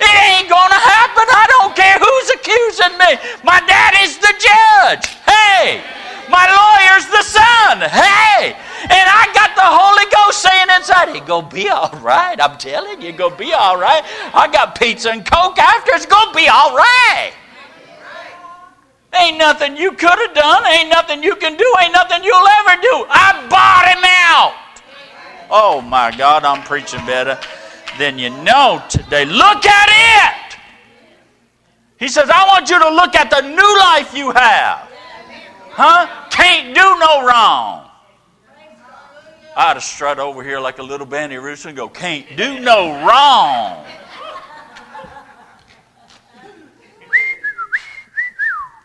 It 0.00 0.16
ain't 0.32 0.48
going 0.48 0.72
to 0.72 0.80
happen. 0.80 1.26
I 1.28 1.44
don't 1.60 1.76
care 1.76 1.98
who's 2.00 2.28
accusing 2.32 2.96
me. 2.96 3.10
My 3.44 3.60
daddy's 3.68 4.16
the 4.16 4.32
judge. 4.40 5.12
Hey. 5.28 5.84
My 6.32 6.46
lawyer's 6.48 7.06
the 7.10 7.22
son. 7.22 7.84
Hey. 7.84 8.56
And 8.88 9.06
I 9.12 9.28
got 9.34 9.52
the 9.54 9.66
Holy 9.66 10.06
Ghost 10.08 10.40
saying 10.40 10.68
inside, 10.74 11.14
he 11.14 11.20
go 11.20 11.42
be 11.42 11.68
all 11.68 11.92
right. 12.00 12.40
I'm 12.40 12.56
telling 12.56 13.02
you, 13.02 13.12
go 13.12 13.28
be 13.28 13.52
all 13.52 13.76
right. 13.76 14.02
I 14.32 14.48
got 14.50 14.78
pizza 14.78 15.10
and 15.10 15.24
Coke 15.24 15.58
after. 15.58 15.92
It's 15.92 16.06
going 16.06 16.32
to 16.32 16.36
be 16.36 16.48
all 16.48 16.74
right. 16.74 17.32
Ain't 19.12 19.38
nothing 19.38 19.76
you 19.76 19.92
could 19.92 20.18
have 20.18 20.34
done. 20.34 20.66
Ain't 20.66 20.88
nothing 20.88 21.22
you 21.22 21.36
can 21.36 21.56
do. 21.56 21.74
Ain't 21.82 21.92
nothing 21.92 22.22
you'll 22.22 22.48
ever 22.62 22.80
do. 22.80 23.04
I 23.10 23.46
bought 23.50 23.86
him 23.90 24.04
out. 24.06 24.54
Oh 25.50 25.80
my 25.80 26.16
God, 26.16 26.44
I'm 26.44 26.62
preaching 26.62 27.04
better 27.04 27.38
than 28.00 28.18
you 28.18 28.30
know 28.30 28.82
today. 28.88 29.26
Look 29.26 29.66
at 29.66 29.88
it. 29.92 30.56
He 31.98 32.08
says, 32.08 32.30
I 32.32 32.46
want 32.46 32.70
you 32.70 32.78
to 32.78 32.88
look 32.88 33.14
at 33.14 33.30
the 33.30 33.42
new 33.42 33.78
life 33.78 34.14
you 34.14 34.30
have. 34.30 34.88
Huh? 35.70 36.28
Can't 36.30 36.74
do 36.74 36.80
no 36.80 37.26
wrong. 37.26 37.90
I'd 39.54 39.74
have 39.74 39.82
strut 39.82 40.18
over 40.18 40.42
here 40.42 40.58
like 40.58 40.78
a 40.78 40.82
little 40.82 41.06
bandy 41.06 41.36
rooster 41.36 41.68
and 41.68 41.76
go, 41.76 41.88
can't 41.88 42.26
do 42.36 42.58
no 42.58 43.06
wrong. 43.06 43.84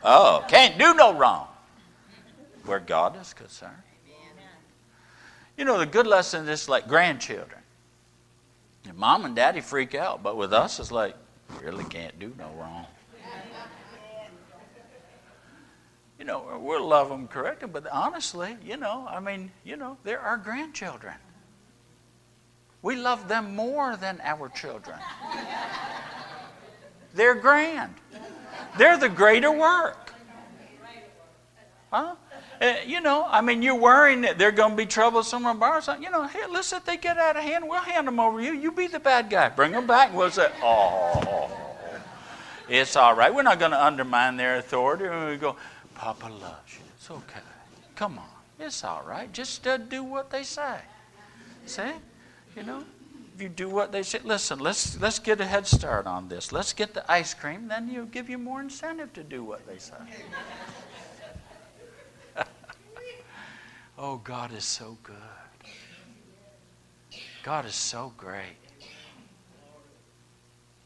Oh, 0.04 0.44
can't 0.50 0.78
do 0.78 0.94
no 0.94 1.14
wrong 1.14 1.48
where 2.66 2.82
God 2.82 3.20
is 3.22 3.34
concerned. 3.34 3.72
You 5.58 5.64
know, 5.64 5.80
the 5.80 5.86
good 5.86 6.06
lesson 6.06 6.50
is 6.50 6.68
like 6.68 6.90
grandchildren. 6.90 7.62
Your 8.86 8.94
mom 8.94 9.26
and 9.26 9.36
daddy 9.36 9.62
freak 9.62 9.96
out, 9.96 10.22
but 10.22 10.38
with 10.38 10.54
us, 10.54 10.80
it's 10.80 10.92
like, 10.92 11.16
really 11.62 11.84
can't 11.86 12.18
do 12.20 12.34
no 12.38 12.50
wrong. 12.60 12.86
You 16.20 16.26
know, 16.26 16.60
we'll 16.62 16.88
love 16.88 17.10
them, 17.10 17.28
correct 17.28 17.62
them, 17.62 17.72
but 17.72 17.88
honestly, 17.92 18.56
you 18.64 18.78
know, 18.78 19.06
I 19.10 19.20
mean, 19.20 19.52
you 19.64 19.76
know, 19.76 19.98
they're 20.04 20.20
our 20.20 20.38
grandchildren. 20.38 21.16
We 22.82 22.96
love 22.96 23.28
them 23.28 23.56
more 23.56 23.98
than 23.98 24.22
our 24.24 24.48
children. 24.50 25.00
They're 27.14 27.36
grand. 27.36 27.96
They're 28.78 28.98
the 28.98 29.10
greater 29.10 29.52
work. 29.52 30.14
Huh? 31.92 32.16
Uh, 32.62 32.76
you 32.86 33.02
know, 33.02 33.26
I 33.28 33.42
mean, 33.42 33.62
you're 33.62 33.76
worrying 33.76 34.22
that 34.22 34.38
they're 34.38 34.52
going 34.52 34.72
to 34.72 34.78
be 34.78 34.86
trouble 34.86 35.24
someone 35.24 35.60
borrows 35.60 35.86
something. 35.86 36.04
You 36.04 36.12
know, 36.12 36.26
hey, 36.28 36.46
listen, 36.50 36.78
if 36.78 36.86
they 36.86 36.98
get 36.98 37.18
out 37.18 37.36
of 37.36 37.44
hand, 37.44 37.68
we'll 37.68 37.82
hand 37.82 38.08
them 38.08 38.20
over 38.20 38.40
to 38.40 38.46
you. 38.46 38.54
You 38.54 38.72
be 38.72 38.88
the 38.88 39.00
bad 39.00 39.30
guy. 39.30 39.50
Bring 39.50 39.72
them 39.72 39.88
back. 39.88 40.14
We'll 40.14 40.32
say, 40.32 40.52
oh, 40.62 41.50
it's 42.70 42.96
all 42.96 43.16
right. 43.16 43.34
We're 43.34 43.44
not 43.44 43.60
going 43.60 43.72
to 43.72 43.84
undermine 43.84 44.38
their 44.38 44.58
authority. 44.58 45.06
And 45.06 45.30
we 45.30 45.38
go, 45.38 45.56
Papa 45.96 46.28
loves 46.28 46.74
you. 46.74 46.84
It's 46.96 47.12
okay. 47.12 47.40
Come 47.96 48.18
on. 48.18 48.26
It's 48.60 48.84
all 48.84 49.04
right. 49.06 49.32
Just 49.32 49.68
uh, 49.68 49.78
do 49.78 50.04
what 50.04 50.30
they 50.30 50.44
say. 50.44 50.78
See? 51.66 51.92
You 52.56 52.64
know? 52.64 52.84
if 53.36 53.42
you 53.42 53.50
do 53.50 53.68
what 53.68 53.92
they 53.92 54.02
say, 54.02 54.20
listen, 54.24 54.60
let's, 54.60 55.00
let's 55.02 55.20
get 55.20 55.42
a 55.42 55.46
head 55.46 55.68
start 55.68 56.08
on 56.08 56.30
this. 56.30 56.54
Let's 56.54 56.72
get 56.72 56.94
the 56.94 57.10
ice 57.12 57.34
cream, 57.34 57.68
then 57.68 57.90
you'll 57.90 58.06
give 58.06 58.30
you 58.30 58.38
more 58.38 58.62
incentive 58.62 59.12
to 59.14 59.24
do 59.24 59.44
what 59.44 59.68
they 59.68 59.78
say. 59.78 59.96
Oh, 63.98 64.18
God 64.18 64.52
is 64.54 64.66
so 64.66 64.98
good. 65.04 65.16
God 67.44 67.66
is 67.66 67.76
so 67.76 68.12
great. 68.18 68.58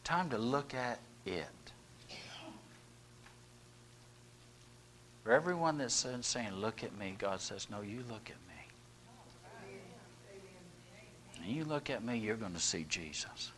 Time 0.03 0.29
to 0.29 0.37
look 0.37 0.73
at 0.73 0.99
it. 1.25 1.45
For 5.23 5.31
everyone 5.31 5.77
that's 5.77 6.05
saying, 6.21 6.53
Look 6.53 6.83
at 6.83 6.97
me, 6.97 7.15
God 7.17 7.39
says, 7.39 7.67
No, 7.69 7.81
you 7.81 8.03
look 8.09 8.29
at 8.29 8.37
me. 8.47 8.49
And 11.37 11.55
you 11.55 11.63
look 11.65 11.89
at 11.89 12.03
me, 12.03 12.17
you're 12.17 12.35
going 12.35 12.53
to 12.53 12.59
see 12.59 12.85
Jesus. 12.89 13.51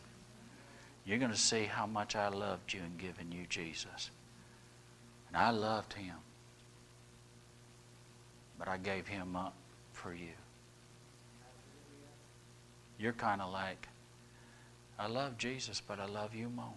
You're 1.05 1.17
going 1.17 1.31
to 1.31 1.37
see 1.37 1.63
how 1.63 1.85
much 1.85 2.15
I 2.15 2.27
loved 2.27 2.73
you 2.73 2.81
and 2.81 2.97
given 2.97 3.31
you 3.31 3.45
Jesus. 3.49 4.11
And 5.29 5.37
I 5.37 5.51
loved 5.51 5.93
him. 5.93 6.15
But 8.61 8.69
I 8.69 8.77
gave 8.77 9.07
him 9.07 9.35
up 9.35 9.55
for 9.91 10.13
you. 10.13 10.35
You're 12.99 13.11
kind 13.11 13.41
of 13.41 13.51
like, 13.51 13.87
I 14.99 15.07
love 15.07 15.39
Jesus, 15.39 15.81
but 15.81 15.99
I 15.99 16.05
love 16.05 16.35
you 16.35 16.47
more. 16.47 16.67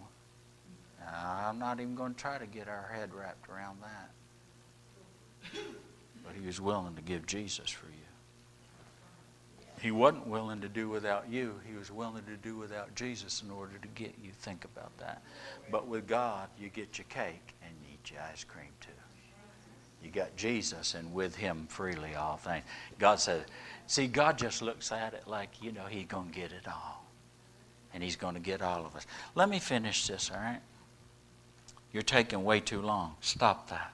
I'm 1.07 1.59
not 1.59 1.79
even 1.79 1.93
going 1.93 2.15
to 2.15 2.19
try 2.19 2.39
to 2.39 2.47
get 2.47 2.67
our 2.67 2.89
head 2.91 3.13
wrapped 3.13 3.47
around 3.49 3.83
that. 3.83 4.09
But 6.25 6.33
he 6.33 6.47
was 6.47 6.59
willing 6.59 6.95
to 6.95 7.03
give 7.03 7.27
Jesus 7.27 7.69
for 7.69 7.85
you. 7.85 7.91
He 9.79 9.91
wasn't 9.91 10.25
willing 10.25 10.61
to 10.61 10.69
do 10.69 10.89
without 10.89 11.29
you. 11.29 11.59
He 11.69 11.77
was 11.77 11.91
willing 11.91 12.23
to 12.23 12.35
do 12.35 12.57
without 12.57 12.95
Jesus 12.95 13.43
in 13.43 13.51
order 13.51 13.77
to 13.79 13.87
get 13.89 14.15
you. 14.23 14.31
Think 14.31 14.65
about 14.65 14.97
that. 14.97 15.21
But 15.69 15.85
with 15.87 16.07
God, 16.07 16.49
you 16.59 16.69
get 16.69 16.97
your 16.97 17.05
cake 17.09 17.53
and 17.61 17.71
you 17.83 17.93
eat 17.93 18.09
your 18.09 18.21
ice 18.21 18.43
cream 18.43 18.71
too. 18.81 18.89
You 20.05 20.11
got 20.11 20.35
Jesus, 20.35 20.93
and 20.93 21.11
with 21.15 21.35
him 21.35 21.65
freely 21.67 22.13
all 22.13 22.37
things. 22.37 22.63
God 22.99 23.19
said, 23.19 23.45
see, 23.87 24.05
God 24.05 24.37
just 24.37 24.61
looks 24.61 24.91
at 24.91 25.15
it 25.15 25.23
like, 25.25 25.49
you 25.63 25.71
know, 25.71 25.85
he's 25.89 26.05
going 26.05 26.29
to 26.29 26.35
get 26.35 26.51
it 26.51 26.67
all. 26.67 27.03
And 27.91 28.03
he's 28.03 28.15
going 28.15 28.35
to 28.35 28.39
get 28.39 28.61
all 28.61 28.85
of 28.85 28.95
us. 28.95 29.07
Let 29.33 29.49
me 29.49 29.57
finish 29.57 30.05
this, 30.05 30.29
all 30.29 30.37
right? 30.37 30.59
You're 31.91 32.03
taking 32.03 32.43
way 32.43 32.59
too 32.59 32.81
long. 32.81 33.15
Stop 33.19 33.67
that. 33.71 33.93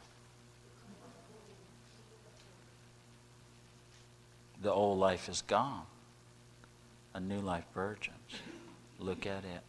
The 4.61 4.71
old 4.71 4.99
life 4.99 5.29
is 5.29 5.43
gone. 5.43 5.83
A 7.13 7.21
new 7.21 7.39
life 7.39 7.65
burgeons. 7.73 8.17
Look 8.99 9.25
at 9.25 9.45
it. 9.45 9.61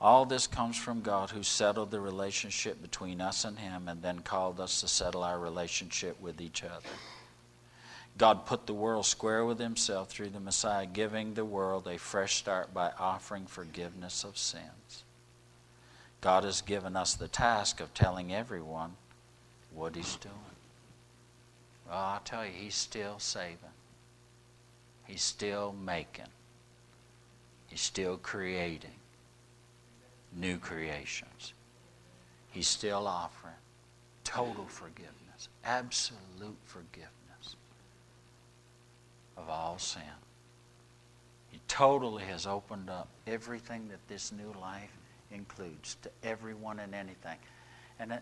All 0.00 0.24
this 0.24 0.46
comes 0.46 0.76
from 0.76 1.00
God 1.00 1.30
who 1.30 1.42
settled 1.42 1.90
the 1.90 2.00
relationship 2.00 2.80
between 2.80 3.20
us 3.20 3.44
and 3.44 3.58
Him 3.58 3.88
and 3.88 4.00
then 4.00 4.20
called 4.20 4.60
us 4.60 4.80
to 4.80 4.88
settle 4.88 5.24
our 5.24 5.38
relationship 5.38 6.20
with 6.20 6.40
each 6.40 6.62
other. 6.62 6.88
God 8.16 8.46
put 8.46 8.66
the 8.66 8.74
world 8.74 9.06
square 9.06 9.44
with 9.44 9.58
Himself 9.58 10.08
through 10.08 10.30
the 10.30 10.40
Messiah, 10.40 10.86
giving 10.86 11.34
the 11.34 11.44
world 11.44 11.88
a 11.88 11.98
fresh 11.98 12.36
start 12.36 12.72
by 12.72 12.92
offering 12.98 13.46
forgiveness 13.46 14.22
of 14.22 14.38
sins. 14.38 15.02
God 16.20 16.44
has 16.44 16.60
given 16.60 16.96
us 16.96 17.14
the 17.14 17.28
task 17.28 17.80
of 17.80 17.92
telling 17.94 18.32
everyone 18.32 18.92
what 19.74 19.96
He's 19.96 20.16
doing. 20.16 20.34
Well, 21.88 21.98
I'll 21.98 22.20
tell 22.20 22.44
you, 22.44 22.52
He's 22.52 22.74
still 22.76 23.18
saving, 23.18 23.56
He's 25.06 25.22
still 25.22 25.74
making, 25.84 26.26
He's 27.68 27.80
still 27.80 28.16
creating 28.16 28.90
new 30.36 30.58
creations. 30.58 31.54
He's 32.50 32.68
still 32.68 33.06
offering 33.06 33.54
total 34.24 34.64
forgiveness, 34.66 35.48
absolute 35.64 36.58
forgiveness 36.64 37.56
of 39.36 39.48
all 39.48 39.78
sin. 39.78 40.02
He 41.50 41.60
totally 41.68 42.24
has 42.24 42.46
opened 42.46 42.90
up 42.90 43.08
everything 43.26 43.88
that 43.88 44.06
this 44.08 44.32
new 44.32 44.54
life 44.60 44.92
includes 45.30 45.96
to 46.02 46.10
everyone 46.22 46.78
and 46.78 46.94
anything. 46.94 47.38
And 47.98 48.18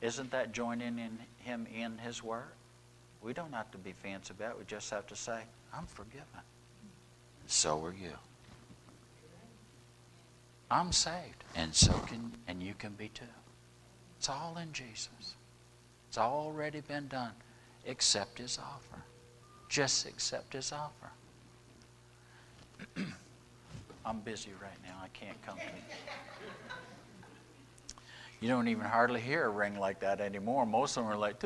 is 0.00 0.18
not 0.18 0.30
that 0.30 0.52
joining 0.52 0.98
in 0.98 1.18
him 1.38 1.66
in 1.74 1.98
his 1.98 2.22
work? 2.22 2.54
We 3.22 3.32
don't 3.32 3.52
have 3.52 3.70
to 3.72 3.78
be 3.78 3.92
fancy 3.92 4.32
about 4.36 4.52
it. 4.52 4.58
We 4.58 4.64
just 4.64 4.90
have 4.90 5.06
to 5.08 5.16
say, 5.16 5.42
I'm 5.74 5.86
forgiven. 5.86 6.26
So 7.46 7.84
are 7.84 7.94
you. 7.94 8.12
I'm 10.72 10.90
saved, 10.90 11.44
and 11.54 11.74
so 11.74 11.92
can 12.06 12.32
and 12.48 12.62
you 12.62 12.72
can 12.72 12.92
be 12.92 13.08
too. 13.08 13.24
It's 14.18 14.30
all 14.30 14.56
in 14.56 14.72
Jesus. 14.72 15.34
It's 16.08 16.16
already 16.16 16.80
been 16.80 17.08
done. 17.08 17.32
Accept 17.86 18.38
his 18.38 18.58
offer. 18.58 19.02
Just 19.68 20.06
accept 20.06 20.54
his 20.54 20.72
offer. 20.72 21.10
I'm 24.06 24.20
busy 24.20 24.50
right 24.62 24.78
now. 24.82 24.96
I 25.02 25.08
can't 25.08 25.40
come 25.46 25.58
to 25.58 25.64
you. 25.64 25.70
You 28.40 28.48
don't 28.48 28.68
even 28.68 28.86
hardly 28.86 29.20
hear 29.20 29.44
a 29.44 29.50
ring 29.50 29.78
like 29.78 30.00
that 30.00 30.20
anymore. 30.20 30.64
Most 30.66 30.96
of 30.96 31.04
them 31.04 31.12
are 31.12 31.18
like. 31.18 31.40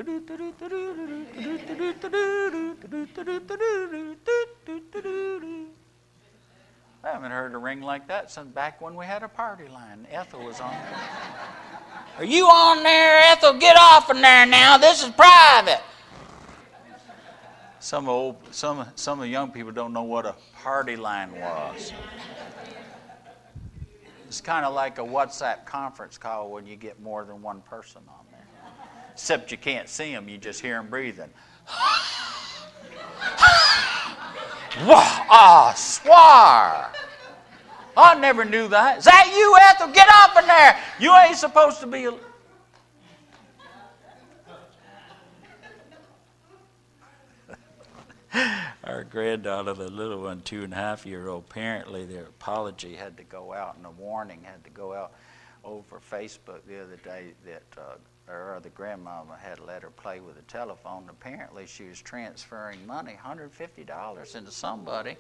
I 7.06 7.12
haven't 7.12 7.30
heard 7.30 7.54
a 7.54 7.58
ring 7.58 7.82
like 7.82 8.08
that 8.08 8.32
since 8.32 8.48
back 8.48 8.80
when 8.80 8.96
we 8.96 9.06
had 9.06 9.22
a 9.22 9.28
party 9.28 9.68
line. 9.68 10.08
Ethel 10.10 10.44
was 10.44 10.58
on 10.58 10.72
there. 10.72 10.98
Are 12.18 12.24
you 12.24 12.46
on 12.46 12.82
there, 12.82 13.18
Ethel? 13.30 13.52
Get 13.52 13.76
off 13.78 14.10
in 14.10 14.20
there 14.20 14.44
now. 14.44 14.76
This 14.76 15.04
is 15.04 15.10
private. 15.10 15.82
Some 17.78 18.08
old, 18.08 18.38
some 18.50 18.84
some 18.96 19.20
of 19.20 19.22
the 19.22 19.28
young 19.28 19.52
people 19.52 19.70
don't 19.70 19.92
know 19.92 20.02
what 20.02 20.26
a 20.26 20.34
party 20.52 20.96
line 20.96 21.30
was. 21.38 21.92
It's 24.26 24.40
kind 24.40 24.66
of 24.66 24.74
like 24.74 24.98
a 24.98 25.04
WhatsApp 25.04 25.64
conference 25.64 26.18
call 26.18 26.50
when 26.50 26.66
you 26.66 26.74
get 26.74 27.00
more 27.00 27.24
than 27.24 27.40
one 27.40 27.60
person 27.60 28.02
on 28.08 28.26
there. 28.32 28.48
Except 29.12 29.52
you 29.52 29.58
can't 29.58 29.88
see 29.88 30.10
them, 30.10 30.28
you 30.28 30.38
just 30.38 30.60
hear 30.60 30.74
them 30.74 30.90
breathing. 30.90 31.30
Ah, 34.78 35.74
swar. 35.76 36.92
I 37.96 38.14
never 38.18 38.44
knew 38.44 38.68
that. 38.68 38.98
Is 38.98 39.04
that 39.04 39.32
you, 39.34 39.56
Ethel? 39.70 39.88
Get 39.92 40.08
up 40.10 40.36
in 40.36 40.46
there. 40.46 40.78
You 41.00 41.14
ain't 41.16 41.36
supposed 41.36 41.80
to 41.80 41.86
be. 41.86 42.08
Our 48.84 49.04
granddaughter, 49.04 49.72
the 49.72 49.90
little 49.90 50.20
one, 50.22 50.42
two 50.42 50.62
and 50.62 50.74
a 50.74 50.76
half 50.76 51.06
year 51.06 51.28
old, 51.28 51.44
apparently 51.48 52.04
their 52.04 52.24
apology 52.24 52.94
had 52.94 53.16
to 53.16 53.24
go 53.24 53.54
out 53.54 53.76
and 53.76 53.86
a 53.86 53.90
warning 53.90 54.42
had 54.42 54.62
to 54.64 54.70
go 54.70 54.92
out 54.92 55.12
over 55.64 55.98
Facebook 55.98 56.60
the 56.66 56.82
other 56.82 56.96
day 56.96 57.32
that 57.46 57.64
uh, 57.78 57.94
her 58.26 58.54
other 58.56 58.70
grandmama 58.70 59.36
had 59.40 59.60
let 59.60 59.82
her 59.82 59.90
play 59.90 60.20
with 60.20 60.36
a 60.38 60.42
telephone. 60.42 61.04
Apparently, 61.08 61.66
she 61.66 61.84
was 61.84 62.00
transferring 62.00 62.84
money, 62.86 63.16
$150 63.24 64.36
into 64.36 64.50
somebody. 64.50 65.16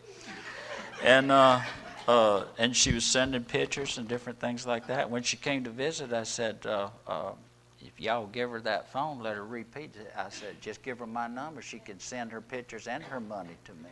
And, 1.02 1.30
uh, 1.30 1.60
uh, 2.08 2.44
and 2.58 2.76
she 2.76 2.92
was 2.92 3.04
sending 3.04 3.44
pictures 3.44 3.98
and 3.98 4.08
different 4.08 4.40
things 4.40 4.66
like 4.66 4.88
that. 4.88 5.10
When 5.10 5.22
she 5.22 5.36
came 5.36 5.64
to 5.64 5.70
visit, 5.70 6.12
I 6.12 6.24
said, 6.24 6.66
uh, 6.66 6.88
uh, 7.06 7.32
if 7.80 8.00
y'all 8.00 8.26
give 8.26 8.50
her 8.50 8.60
that 8.62 8.90
phone, 8.90 9.20
let 9.20 9.36
her 9.36 9.44
repeat 9.44 9.94
it. 9.96 10.12
I 10.16 10.28
said, 10.28 10.60
just 10.60 10.82
give 10.82 10.98
her 10.98 11.06
my 11.06 11.28
number. 11.28 11.62
She 11.62 11.78
can 11.78 12.00
send 12.00 12.32
her 12.32 12.40
pictures 12.40 12.88
and 12.88 13.04
her 13.04 13.20
money 13.20 13.56
to 13.66 13.72
me. 13.74 13.90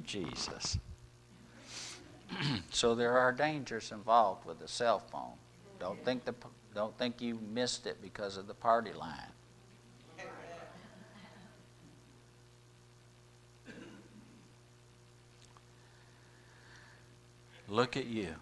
Jesus. 0.04 0.78
so 2.70 2.94
there 2.94 3.18
are 3.18 3.32
dangers 3.32 3.92
involved 3.92 4.44
with 4.44 4.58
the 4.58 4.68
cell 4.68 4.98
phone. 4.98 5.36
Don't 5.78 6.02
think 6.04 6.24
the 6.24 6.34
don't 6.74 6.96
think 6.98 7.20
you 7.20 7.38
missed 7.52 7.86
it 7.86 8.02
because 8.02 8.36
of 8.36 8.46
the 8.48 8.54
party 8.54 8.92
line. 8.92 9.30
Look 17.68 17.96
at 17.96 18.06
you 18.06 18.34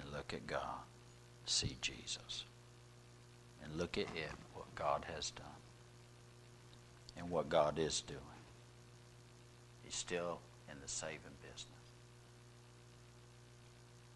and 0.00 0.12
look 0.12 0.32
at 0.32 0.46
God. 0.46 0.82
See 1.46 1.76
Jesus. 1.80 2.44
And 3.62 3.76
look 3.76 3.98
at 3.98 4.04
it, 4.14 4.30
what 4.52 4.72
God 4.74 5.04
has 5.12 5.30
done 5.30 5.46
and 7.16 7.30
what 7.30 7.48
God 7.48 7.78
is 7.78 8.02
doing. 8.02 8.20
He's 9.82 9.94
still 9.94 10.40
in 10.70 10.76
the 10.80 10.88
saving 10.88 11.36
business. 11.42 11.68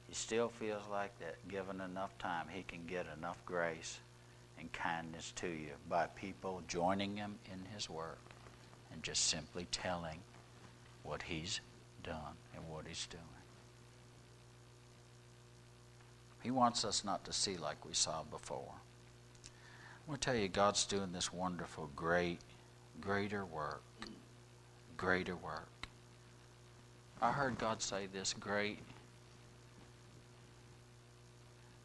He 0.08 0.14
still 0.14 0.48
feels 0.48 0.82
like 0.90 1.18
that 1.20 1.36
given 1.48 1.80
enough 1.80 2.16
time, 2.18 2.46
he 2.50 2.62
can 2.62 2.86
get 2.86 3.06
enough 3.16 3.36
grace 3.44 3.98
and 4.58 4.72
kindness 4.72 5.32
to 5.36 5.46
you 5.46 5.72
by 5.88 6.06
people 6.06 6.62
joining 6.66 7.16
him 7.16 7.38
in 7.52 7.60
his 7.74 7.88
work 7.90 8.18
and 8.92 9.02
just 9.02 9.28
simply 9.28 9.66
telling 9.70 10.18
what 11.02 11.22
he's 11.22 11.60
done 12.02 12.36
and 12.54 12.66
what 12.68 12.86
he's 12.86 13.06
doing. 13.06 13.22
He 16.42 16.50
wants 16.50 16.84
us 16.84 17.04
not 17.04 17.24
to 17.24 17.32
see 17.32 17.56
like 17.56 17.84
we 17.84 17.92
saw 17.92 18.22
before. 18.22 18.74
I'm 19.44 20.12
going 20.12 20.18
to 20.18 20.24
tell 20.24 20.34
you, 20.34 20.48
God's 20.48 20.86
doing 20.86 21.12
this 21.12 21.32
wonderful, 21.32 21.90
great, 21.94 22.38
greater 23.00 23.44
work. 23.44 23.82
Greater 24.96 25.36
work. 25.36 25.68
I 27.20 27.32
heard 27.32 27.58
God 27.58 27.82
say 27.82 28.06
this 28.12 28.32
great. 28.32 28.78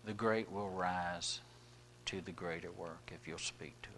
The 0.06 0.13
great 0.13 0.52
will 0.52 0.69
rise 0.69 1.39
to 2.06 2.22
the 2.22 2.32
greater 2.32 2.72
work 2.72 3.12
if 3.12 3.28
you'll 3.28 3.38
speak 3.38 3.82
to 3.82 3.89
it. 3.89 3.93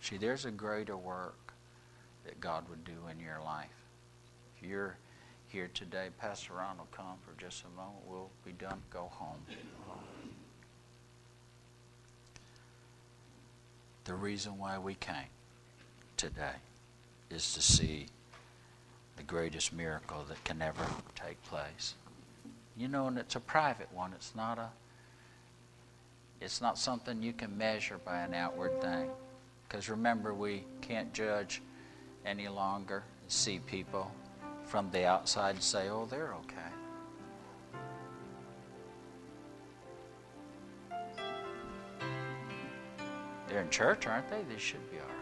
See, 0.00 0.16
there's 0.16 0.44
a 0.44 0.50
greater 0.50 0.96
work 0.96 1.52
that 2.24 2.40
God 2.40 2.68
would 2.70 2.84
do 2.84 3.08
in 3.10 3.20
your 3.20 3.40
life. 3.44 3.68
If 4.56 4.66
you're 4.68 4.96
here 5.48 5.68
today, 5.74 6.08
Pastor 6.18 6.54
Ron 6.54 6.78
will 6.78 6.88
come 6.92 7.16
for 7.24 7.38
just 7.40 7.64
a 7.64 7.76
moment. 7.76 8.04
We'll 8.06 8.30
be 8.44 8.52
done. 8.52 8.80
Go 8.90 9.10
home. 9.12 9.40
The 14.04 14.14
reason 14.14 14.56
why 14.58 14.78
we 14.78 14.94
came 14.94 15.28
today 16.16 16.56
is 17.30 17.52
to 17.54 17.60
see 17.60 18.06
the 19.18 19.24
greatest 19.24 19.72
miracle 19.72 20.24
that 20.28 20.42
can 20.44 20.62
ever 20.62 20.86
take 21.16 21.42
place. 21.42 21.94
You 22.76 22.86
know, 22.86 23.08
and 23.08 23.18
it's 23.18 23.34
a 23.34 23.40
private 23.40 23.92
one. 23.92 24.12
It's 24.14 24.34
not 24.34 24.58
a 24.58 24.68
it's 26.40 26.60
not 26.60 26.78
something 26.78 27.20
you 27.20 27.32
can 27.32 27.58
measure 27.58 27.98
by 28.04 28.20
an 28.20 28.32
outward 28.32 28.80
thing. 28.80 29.10
Because 29.68 29.88
remember, 29.88 30.32
we 30.32 30.62
can't 30.80 31.12
judge 31.12 31.60
any 32.24 32.46
longer 32.46 33.02
and 33.22 33.30
see 33.30 33.58
people 33.58 34.10
from 34.64 34.88
the 34.92 35.04
outside 35.04 35.56
and 35.56 35.62
say, 35.62 35.88
oh, 35.88 36.06
they're 36.08 36.34
okay. 36.34 36.54
They're 43.48 43.62
in 43.62 43.70
church, 43.70 44.06
aren't 44.06 44.28
they? 44.28 44.42
They 44.48 44.60
should 44.60 44.88
be 44.92 44.98
all 44.98 45.06
right. 45.08 45.17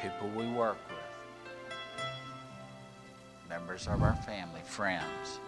People 0.00 0.30
we 0.34 0.46
work 0.52 0.78
with, 0.88 0.98
members 3.50 3.86
of 3.86 4.02
our 4.02 4.14
family, 4.16 4.62
friends. 4.64 5.40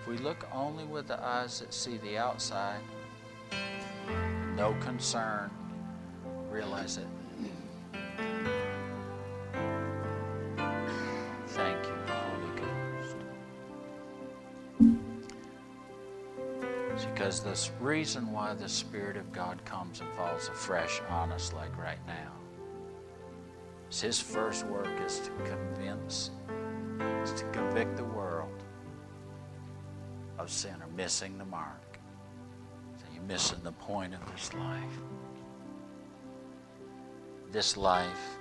If 0.00 0.08
we 0.08 0.16
look 0.16 0.46
only 0.50 0.84
with 0.84 1.08
the 1.08 1.22
eyes 1.22 1.60
that 1.60 1.74
see 1.74 1.98
the 1.98 2.16
outside, 2.16 2.80
no 4.56 4.74
concern, 4.80 5.50
realize 6.50 6.96
it. 6.96 7.06
Thank 11.48 11.84
you, 11.84 11.96
Holy 12.06 12.52
Ghost. 12.56 13.16
Because 17.12 17.40
the 17.40 17.84
reason 17.84 18.32
why 18.32 18.54
the 18.54 18.68
Spirit 18.70 19.18
of 19.18 19.30
God 19.32 19.62
comes 19.66 20.00
and 20.00 20.08
falls 20.14 20.48
afresh 20.48 21.02
on 21.10 21.30
us, 21.30 21.52
like 21.52 21.76
right 21.76 22.00
now, 22.06 22.32
is 23.90 24.00
His 24.00 24.20
first 24.20 24.64
work 24.66 24.88
is 25.04 25.18
to 25.20 25.30
convince, 25.44 26.30
is 27.22 27.32
to 27.32 27.44
convict 27.50 27.96
the 27.96 28.04
world 28.04 28.62
of 30.38 30.50
sin 30.50 30.76
or 30.80 30.88
missing 30.96 31.36
the 31.36 31.44
mark. 31.44 31.98
So 32.98 33.04
you're 33.12 33.22
missing 33.24 33.58
the 33.62 33.72
point 33.72 34.14
of 34.14 34.20
this 34.32 34.54
life. 34.54 35.00
This 37.50 37.76
life 37.76 38.38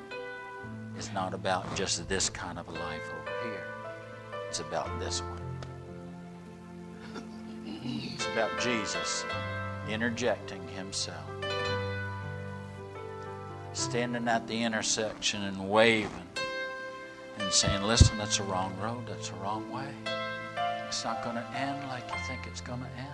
is 0.98 1.12
not 1.14 1.34
about 1.34 1.76
just 1.76 2.08
this 2.08 2.30
kind 2.30 2.60
of 2.60 2.68
a 2.68 2.72
life 2.72 3.12
over 3.22 3.50
here. 3.50 3.68
It's 4.48 4.60
about 4.60 5.00
this 5.00 5.22
one. 5.22 5.42
It's 7.66 8.26
about 8.34 8.52
Jesus 8.60 9.26
interjecting 9.90 10.68
himself. 10.70 11.39
Standing 13.90 14.28
at 14.28 14.46
the 14.46 14.64
intersection 14.64 15.44
and 15.46 15.68
waving 15.68 16.12
and 17.40 17.52
saying, 17.52 17.82
listen, 17.82 18.20
that's 18.20 18.38
a 18.38 18.44
wrong 18.44 18.72
road, 18.80 19.08
that's 19.08 19.32
a 19.32 19.34
wrong 19.36 19.68
way. 19.72 19.90
It's 20.88 21.04
not 21.04 21.24
going 21.24 21.38
to 21.38 21.46
end 21.58 21.88
like 21.88 22.04
you 22.08 22.20
think 22.28 22.42
it's 22.46 22.62
going 22.62 22.82
to 22.82 22.86
end. 22.86 23.08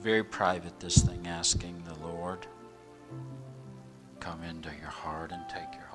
Very 0.00 0.24
private, 0.24 0.80
this 0.80 1.02
thing, 1.02 1.26
asking 1.26 1.84
the 1.84 2.06
Lord, 2.06 2.46
come 4.20 4.42
into 4.42 4.70
your 4.80 4.88
heart 4.88 5.32
and 5.32 5.46
take 5.50 5.74
your 5.74 5.89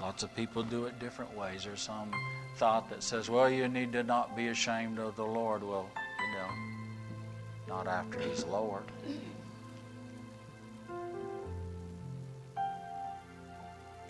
Lots 0.00 0.22
of 0.22 0.34
people 0.34 0.62
do 0.62 0.86
it 0.86 0.98
different 0.98 1.36
ways. 1.36 1.64
There's 1.64 1.82
some 1.82 2.10
thought 2.56 2.88
that 2.88 3.02
says, 3.02 3.28
well, 3.28 3.50
you 3.50 3.68
need 3.68 3.92
to 3.92 4.02
not 4.02 4.34
be 4.34 4.48
ashamed 4.48 4.98
of 4.98 5.14
the 5.16 5.24
Lord. 5.24 5.62
Well, 5.62 5.88
you 6.20 6.38
know, 6.38 7.76
not 7.76 7.86
after 7.86 8.18
He's 8.20 8.44
Lord. 8.44 8.84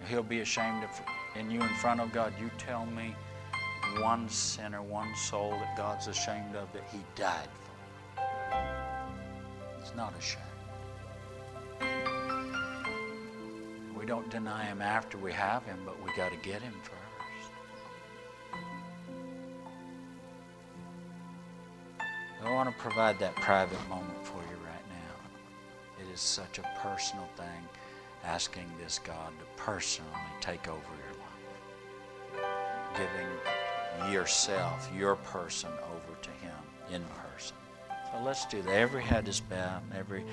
He'll 0.08 0.22
be 0.22 0.40
ashamed 0.40 0.84
of 0.84 0.90
in 1.36 1.50
you 1.50 1.60
in 1.60 1.74
front 1.76 2.00
of 2.00 2.12
God. 2.12 2.32
You 2.40 2.50
tell 2.56 2.86
me 2.86 3.14
one 3.98 4.28
sinner, 4.28 4.82
one 4.82 5.14
soul 5.16 5.50
that 5.50 5.76
God's 5.76 6.06
ashamed 6.06 6.56
of 6.56 6.72
that 6.72 6.84
He 6.90 7.00
died 7.14 7.48
for. 7.64 8.22
It's 9.80 9.94
not 9.94 10.14
a 10.16 10.20
shame. 10.20 10.49
We 14.00 14.06
don't 14.06 14.30
deny 14.30 14.64
Him 14.64 14.80
after 14.80 15.18
we 15.18 15.30
have 15.34 15.62
Him, 15.66 15.78
but 15.84 16.02
we 16.02 16.10
got 16.16 16.30
to 16.32 16.38
get 16.38 16.62
Him 16.62 16.72
first. 16.82 16.96
I 22.42 22.50
want 22.50 22.74
to 22.74 22.82
provide 22.82 23.18
that 23.18 23.36
private 23.36 23.86
moment 23.90 24.24
for 24.24 24.38
you 24.38 24.56
right 24.64 24.88
now. 24.88 26.02
It 26.02 26.10
is 26.14 26.20
such 26.20 26.58
a 26.58 26.62
personal 26.78 27.28
thing, 27.36 27.68
asking 28.24 28.72
this 28.82 28.98
God 29.04 29.32
to 29.38 29.62
personally 29.62 30.10
take 30.40 30.66
over 30.66 30.78
your 30.78 32.40
life, 32.40 32.48
giving 32.96 34.10
yourself, 34.10 34.90
your 34.96 35.16
person, 35.16 35.68
over 35.92 36.18
to 36.22 36.30
Him 36.30 36.56
in 36.90 37.04
person. 37.34 37.56
So 38.10 38.22
let's 38.24 38.46
do 38.46 38.62
that. 38.62 38.72
Every 38.72 39.02
head 39.02 39.28
is 39.28 39.40
bowed, 39.40 39.82
every 39.94 40.24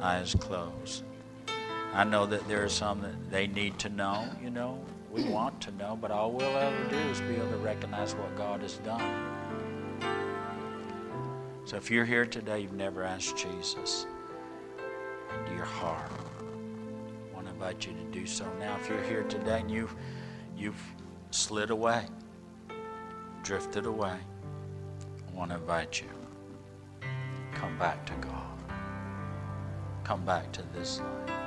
eye 0.00 0.20
is 0.20 0.34
closed. 0.34 1.04
I 1.92 2.04
know 2.04 2.24
that 2.26 2.46
there 2.46 2.64
are 2.64 2.68
some 2.68 3.00
that 3.02 3.30
they 3.30 3.46
need 3.46 3.78
to 3.80 3.88
know, 3.88 4.28
you 4.42 4.50
know. 4.50 4.78
We 5.10 5.22
hmm. 5.22 5.30
want 5.30 5.60
to 5.62 5.72
know, 5.72 5.98
but 6.00 6.10
all 6.12 6.30
we'll 6.30 6.56
ever 6.56 6.88
do 6.88 6.96
is 6.96 7.20
be 7.22 7.34
able 7.34 7.50
to 7.50 7.56
recognize 7.56 8.14
what 8.14 8.36
God 8.36 8.62
has 8.62 8.78
done. 8.78 9.40
So 11.64 11.76
if 11.76 11.90
you're 11.90 12.04
here 12.04 12.26
today, 12.26 12.60
you've 12.60 12.72
never 12.72 13.02
asked 13.02 13.36
Jesus 13.36 14.06
into 15.38 15.54
your 15.54 15.64
heart, 15.64 16.10
I 16.40 17.34
want 17.34 17.46
to 17.46 17.52
invite 17.52 17.86
you 17.86 17.92
to 17.92 18.18
do 18.18 18.26
so 18.26 18.44
now. 18.58 18.76
If 18.80 18.88
you're 18.88 19.02
here 19.02 19.22
today 19.24 19.60
and 19.60 19.70
you've, 19.70 19.94
you've 20.56 20.80
slid 21.30 21.70
away, 21.70 22.06
drifted 23.42 23.86
away, 23.86 24.16
I 24.16 25.36
want 25.36 25.50
to 25.50 25.56
invite 25.56 26.00
you. 26.00 26.08
Come 27.54 27.76
back 27.78 28.04
to 28.06 28.14
God. 28.26 28.58
Come 30.04 30.24
back 30.24 30.50
to 30.52 30.62
this 30.74 31.00
life. 31.00 31.39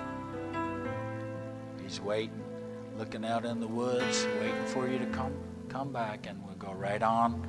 He's 1.94 2.02
waiting, 2.02 2.42
looking 2.98 3.24
out 3.24 3.46
in 3.46 3.60
the 3.60 3.68
woods, 3.68 4.26
waiting 4.42 4.66
for 4.66 4.88
you 4.88 4.98
to 4.98 5.06
come 5.06 5.32
come 5.70 5.94
back, 5.94 6.26
and 6.26 6.44
we'll 6.44 6.56
go 6.56 6.74
right 6.74 7.04
on 7.04 7.48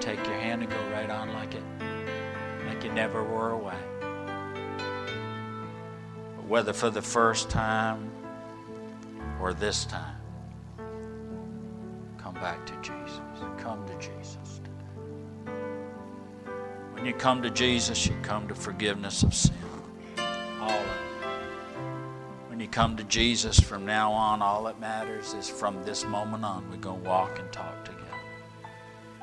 take 0.00 0.18
your 0.26 0.36
hand 0.36 0.60
and 0.60 0.70
go 0.70 0.90
right 0.90 1.08
on 1.08 1.32
like 1.32 1.54
it, 1.54 1.62
like 2.66 2.84
you 2.84 2.92
never 2.92 3.24
were 3.24 3.52
away. 3.52 3.78
Whether 6.46 6.74
for 6.74 6.90
the 6.90 7.00
first 7.00 7.48
time 7.48 8.10
or 9.40 9.54
this 9.54 9.86
time, 9.86 10.18
come 12.18 12.34
back 12.34 12.66
to 12.66 12.74
Jesus. 12.82 13.18
Come 13.56 13.86
to 13.86 13.94
Jesus 13.94 14.60
today. 14.62 15.52
When 16.92 17.06
you 17.06 17.14
come 17.14 17.40
to 17.40 17.48
Jesus, 17.48 18.06
you 18.06 18.14
come 18.20 18.46
to 18.48 18.54
forgiveness 18.54 19.22
of 19.22 19.32
sin. 19.32 19.61
Come 22.72 22.96
to 22.96 23.04
Jesus 23.04 23.60
from 23.60 23.84
now 23.84 24.10
on, 24.12 24.40
all 24.40 24.64
that 24.64 24.80
matters 24.80 25.34
is 25.34 25.48
from 25.48 25.84
this 25.84 26.06
moment 26.06 26.42
on, 26.42 26.68
we're 26.70 26.78
going 26.78 27.02
to 27.02 27.08
walk 27.08 27.38
and 27.38 27.52
talk 27.52 27.84
together. 27.84 28.02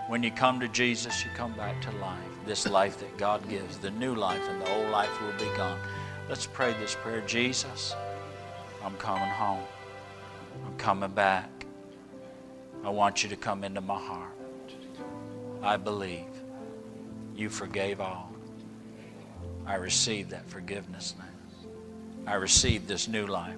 When 0.07 0.21
you 0.21 0.29
come 0.29 0.59
to 0.59 0.67
Jesus, 0.67 1.25
you 1.25 1.31
come 1.35 1.53
back 1.53 1.81
to 1.81 1.91
life, 1.97 2.19
this 2.45 2.67
life 2.67 2.99
that 2.99 3.17
God 3.17 3.47
gives, 3.49 3.79
the 3.79 3.89
new 3.89 4.13
life, 4.13 4.47
and 4.47 4.61
the 4.61 4.71
old 4.71 4.91
life 4.91 5.09
will 5.19 5.33
be 5.33 5.57
gone. 5.57 5.79
Let's 6.29 6.45
pray 6.45 6.73
this 6.73 6.93
prayer 6.93 7.21
Jesus, 7.21 7.95
I'm 8.83 8.95
coming 8.97 9.29
home. 9.29 9.65
I'm 10.65 10.77
coming 10.77 11.11
back. 11.11 11.65
I 12.83 12.89
want 12.89 13.23
you 13.23 13.29
to 13.29 13.35
come 13.35 13.63
into 13.63 13.81
my 13.81 13.99
heart. 13.99 14.29
I 15.63 15.75
believe 15.77 16.27
you 17.35 17.49
forgave 17.49 17.99
all. 17.99 18.31
I 19.65 19.75
receive 19.75 20.29
that 20.29 20.47
forgiveness 20.47 21.15
now. 21.17 21.38
I 22.29 22.35
receive 22.35 22.85
this 22.85 23.07
new 23.07 23.25
life. 23.25 23.57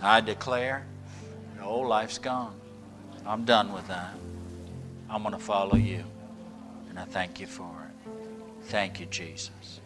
I 0.00 0.20
declare 0.20 0.86
the 1.56 1.64
old 1.64 1.88
life's 1.88 2.18
gone. 2.18 2.54
I'm 3.26 3.44
done 3.44 3.72
with 3.72 3.88
that. 3.88 4.14
I'm 5.10 5.22
going 5.22 5.34
to 5.34 5.40
follow 5.40 5.74
you. 5.74 6.04
And 6.88 7.00
I 7.00 7.04
thank 7.04 7.40
you 7.40 7.48
for 7.48 7.68
it. 7.88 8.10
Thank 8.66 9.00
you, 9.00 9.06
Jesus. 9.06 9.80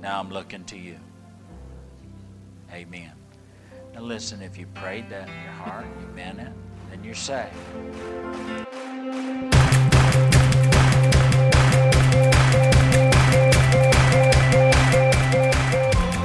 Now 0.00 0.18
I'm 0.18 0.30
looking 0.30 0.64
to 0.64 0.76
you. 0.76 0.96
Amen. 2.72 3.12
Now 3.94 4.00
listen, 4.00 4.42
if 4.42 4.58
you 4.58 4.66
prayed 4.74 5.08
that 5.10 5.28
in 5.28 5.42
your 5.44 5.52
heart, 5.52 5.86
you 6.00 6.08
meant 6.16 6.40
it, 6.40 6.52
then 6.90 7.04
you're 7.04 7.14
saved. 7.14 7.54